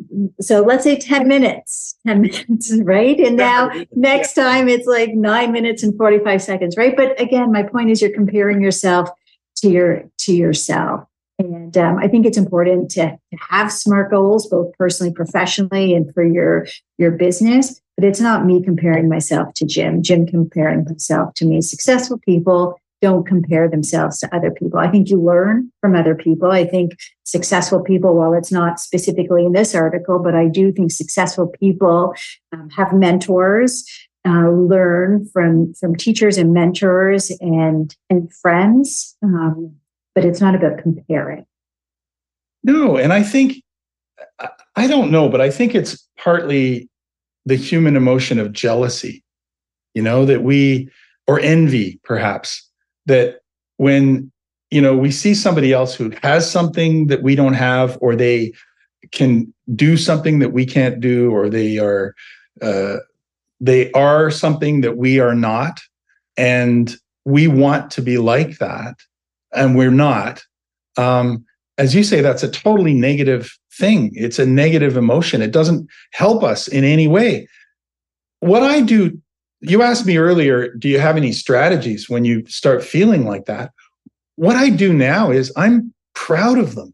[0.42, 3.18] So let's say 10 minutes, 10 minutes, right?
[3.20, 6.96] And now next time it's like nine minutes and 45 seconds, right?
[6.96, 9.10] But again, my point is you're comparing yourself
[9.58, 11.06] to your to yourself.
[11.38, 16.14] And um, I think it's important to, to have SMART goals, both personally, professionally, and
[16.14, 17.80] for your your business.
[18.00, 20.02] But it's not me comparing myself to Jim.
[20.02, 21.60] Jim comparing himself to me.
[21.60, 24.80] Successful people don't compare themselves to other people.
[24.80, 26.50] I think you learn from other people.
[26.50, 26.94] I think
[27.26, 32.14] successful people, while it's not specifically in this article, but I do think successful people
[32.54, 33.84] um, have mentors,
[34.26, 39.18] uh, learn from from teachers and mentors and and friends.
[39.22, 39.76] Um,
[40.16, 41.46] but it's not about comparing.
[42.64, 43.62] No, and I think
[44.40, 46.88] I- I don't know, but I think it's partly
[47.46, 49.24] the human emotion of jealousy,
[49.94, 50.90] you know, that we
[51.28, 52.68] or envy perhaps
[53.06, 53.42] that
[53.78, 54.32] when
[54.72, 58.52] you know we see somebody else who has something that we don't have or they
[59.12, 62.14] can do something that we can't do or they are
[62.62, 62.98] uh,
[63.62, 65.80] they are something that we are not
[66.38, 68.96] and we want to be like that
[69.54, 70.44] and we're not
[70.98, 71.46] um,
[71.80, 74.12] as you say, that's a totally negative thing.
[74.14, 75.42] It's a negative emotion.
[75.42, 77.48] It doesn't help us in any way.
[78.42, 79.18] What I do,
[79.62, 83.72] you asked me earlier, do you have any strategies when you start feeling like that?
[84.36, 86.94] What I do now is I'm proud of them.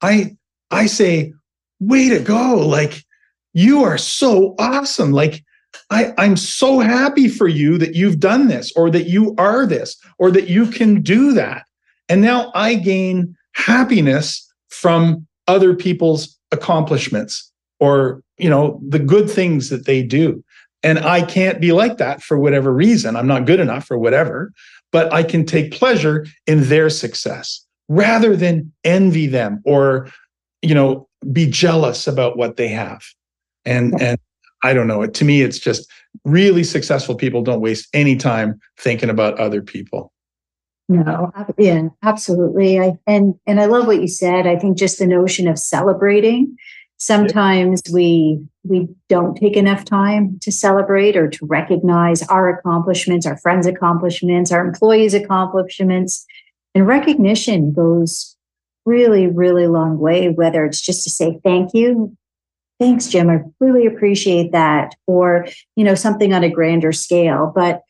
[0.00, 0.36] I
[0.70, 1.32] I say,
[1.80, 2.56] way to go.
[2.56, 3.04] Like
[3.52, 5.10] you are so awesome.
[5.10, 5.44] Like
[5.90, 9.96] I, I'm so happy for you that you've done this or that you are this
[10.18, 11.64] or that you can do that.
[12.08, 19.68] And now I gain happiness from other people's accomplishments or you know the good things
[19.70, 20.42] that they do.
[20.82, 23.16] And i can't be like that for whatever reason.
[23.16, 24.52] I'm not good enough or whatever
[24.92, 30.08] but i can take pleasure in their success rather than envy them or
[30.62, 33.02] you know be jealous about what they have.
[33.64, 34.18] And and
[34.62, 35.02] i don't know.
[35.02, 35.90] It to me it's just
[36.24, 40.12] really successful people don't waste any time thinking about other people
[40.90, 42.80] No, yeah, absolutely.
[42.80, 44.48] I and and I love what you said.
[44.48, 46.56] I think just the notion of celebrating.
[46.96, 53.36] Sometimes we we don't take enough time to celebrate or to recognize our accomplishments, our
[53.38, 56.26] friends' accomplishments, our employees' accomplishments.
[56.74, 58.36] And recognition goes
[58.84, 62.16] really, really long way, whether it's just to say thank you.
[62.80, 63.30] Thanks, Jim.
[63.30, 64.96] I really appreciate that.
[65.06, 67.52] Or, you know, something on a grander scale.
[67.54, 67.82] But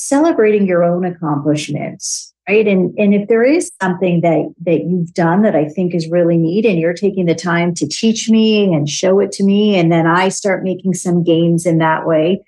[0.00, 2.66] celebrating your own accomplishments right?
[2.66, 6.36] And and if there is something that that you've done that i think is really
[6.36, 9.92] neat and you're taking the time to teach me and show it to me and
[9.92, 12.42] then i start making some gains in that way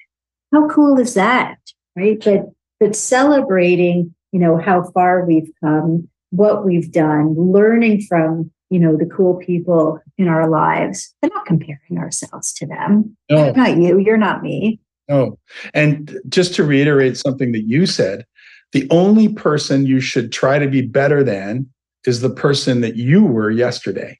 [0.53, 1.59] how cool is that
[1.97, 2.23] right?
[2.25, 2.51] But
[2.81, 8.97] but celebrating you know how far we've come what we've done learning from you know
[8.97, 13.17] the cool people in our lives but not comparing ourselves to them.
[13.31, 13.49] No.
[13.49, 15.39] I'm not you you're not me No.
[15.75, 18.25] And just to reiterate something that you said,
[18.73, 21.69] the only person you should try to be better than
[22.07, 24.19] is the person that you were yesterday.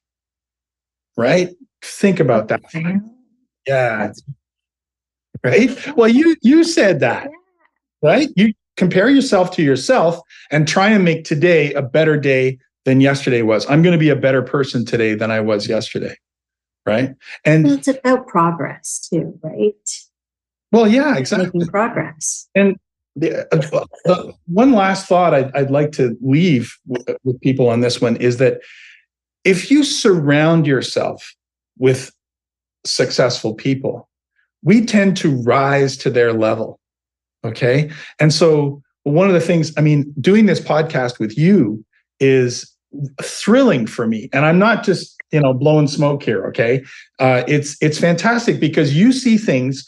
[1.17, 1.51] Right?
[1.83, 2.63] Think about that.
[3.67, 4.13] Yeah.
[5.45, 5.97] Right?
[5.97, 7.29] Well, you you said that.
[8.03, 8.29] right?
[8.37, 10.21] You compare yourself to yourself
[10.51, 13.69] and try and make today a better day than yesterday was.
[13.71, 16.17] I'm going to be a better person today than I was yesterday.
[16.85, 17.15] Right.
[17.45, 19.75] And well, it's about progress too, right?
[20.73, 21.51] Well, yeah, exactly.
[21.53, 22.49] Making progress.
[22.55, 22.77] And
[23.15, 27.81] the, uh, uh, one last thought I'd, I'd like to leave w- with people on
[27.81, 28.61] this one is that
[29.45, 31.35] if you surround yourself
[31.79, 32.11] with
[32.85, 34.09] successful people,
[34.63, 36.81] we tend to rise to their level.
[37.45, 37.91] Okay.
[38.19, 41.85] And so, one of the things, I mean, doing this podcast with you
[42.21, 42.73] is
[43.21, 44.29] thrilling for me.
[44.33, 46.47] And I'm not just, you know, blowing smoke here.
[46.47, 46.85] Okay.
[47.19, 49.85] Uh, it's, it's fantastic because you see things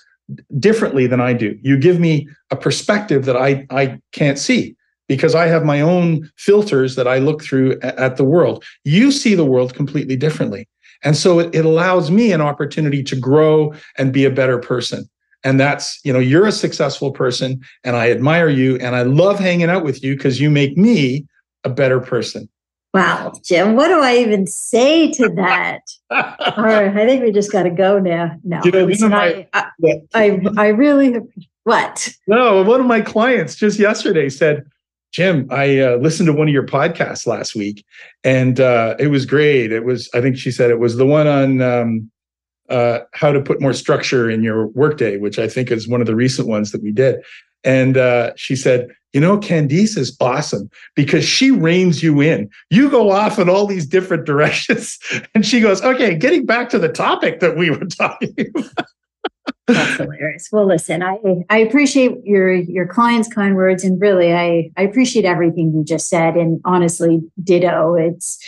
[0.58, 1.58] differently than I do.
[1.62, 4.76] You give me a perspective that I, I can't see
[5.08, 8.64] because I have my own filters that I look through at the world.
[8.84, 10.68] You see the world completely differently.
[11.02, 15.08] And so it, it allows me an opportunity to grow and be a better person.
[15.44, 19.38] And that's, you know, you're a successful person and I admire you and I love
[19.38, 21.26] hanging out with you because you make me
[21.64, 22.48] a better person.
[22.94, 25.80] Wow, Jim, what do I even say to that?
[26.14, 28.36] All right, I think we just got to go now.
[28.44, 31.16] No, you know, listen, my, I, I, I, I really,
[31.64, 32.08] what?
[32.26, 34.64] No, one of my clients just yesterday said,
[35.12, 37.84] Jim, I uh, listened to one of your podcasts last week,
[38.24, 39.72] and uh, it was great.
[39.72, 42.10] It was, I think she said it was the one on um,
[42.68, 46.06] uh, how to put more structure in your workday, which I think is one of
[46.06, 47.22] the recent ones that we did.
[47.64, 52.50] And uh, she said, you know, Candice is awesome because she reins you in.
[52.68, 54.98] You go off in all these different directions.
[55.34, 58.86] And she goes, okay, getting back to the topic that we were talking about.
[59.66, 60.48] That's hilarious.
[60.52, 65.24] Well, listen, I I appreciate your your clients' kind words, and really, I I appreciate
[65.24, 66.34] everything you just said.
[66.34, 67.94] And honestly, ditto.
[67.94, 68.38] It's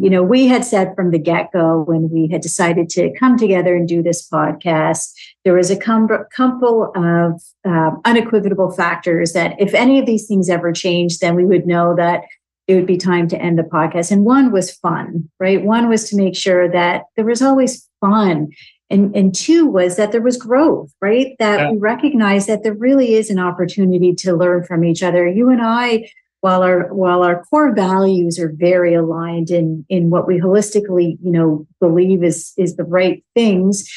[0.00, 3.36] you know we had said from the get go when we had decided to come
[3.36, 5.12] together and do this podcast,
[5.44, 10.72] there was a couple of um, unequivocal factors that if any of these things ever
[10.72, 12.22] changed, then we would know that
[12.66, 14.10] it would be time to end the podcast.
[14.10, 15.64] And one was fun, right?
[15.64, 18.50] One was to make sure that there was always fun
[18.90, 21.36] and, and two was that there was growth, right?
[21.38, 21.70] That yeah.
[21.72, 25.28] we recognize that there really is an opportunity to learn from each other.
[25.28, 26.10] You and I,
[26.40, 31.30] while our while our core values are very aligned in in what we holistically, you
[31.30, 33.88] know, believe is is the right things,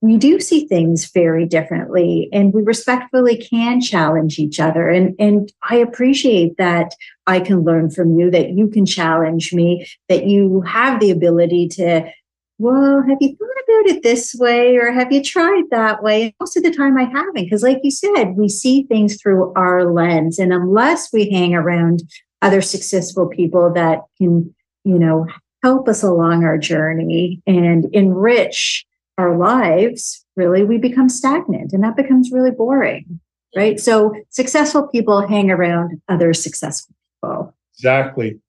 [0.00, 4.88] we do see things very differently and we respectfully can challenge each other.
[4.88, 6.94] And and i appreciate that
[7.26, 11.68] i can learn from you that you can challenge me that you have the ability
[11.68, 12.08] to
[12.58, 16.34] well, have you thought about it this way or have you tried that way?
[16.40, 19.92] Most of the time I haven't, because like you said, we see things through our
[19.92, 20.38] lens.
[20.38, 22.02] And unless we hang around
[22.40, 24.54] other successful people that can,
[24.84, 25.26] you know,
[25.62, 28.86] help us along our journey and enrich
[29.18, 33.20] our lives, really, we become stagnant and that becomes really boring.
[33.54, 33.80] Right.
[33.80, 37.54] So successful people hang around other successful people.
[37.74, 38.40] Exactly.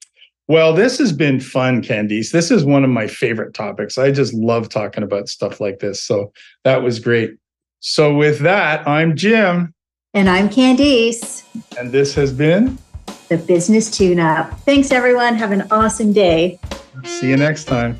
[0.49, 2.31] Well, this has been fun, Candice.
[2.31, 3.97] This is one of my favorite topics.
[3.97, 6.01] I just love talking about stuff like this.
[6.01, 6.31] So
[6.63, 7.35] that was great.
[7.79, 9.73] So, with that, I'm Jim.
[10.13, 11.43] And I'm Candice.
[11.77, 12.77] And this has been
[13.27, 14.51] the Business Tune Up.
[14.61, 15.35] Thanks, everyone.
[15.35, 16.59] Have an awesome day.
[17.03, 17.99] See you next time.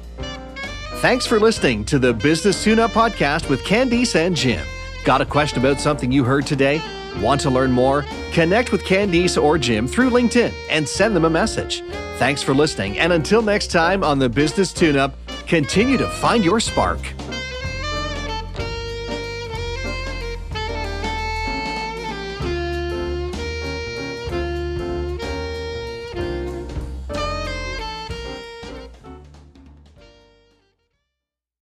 [0.96, 4.66] Thanks for listening to the Business Tune Up podcast with Candice and Jim.
[5.04, 6.82] Got a question about something you heard today?
[7.22, 8.06] Want to learn more?
[8.32, 11.82] Connect with Candice or Jim through LinkedIn and send them a message.
[12.18, 15.16] Thanks for listening, and until next time on the Business Tune Up,
[15.48, 17.00] continue to find your spark.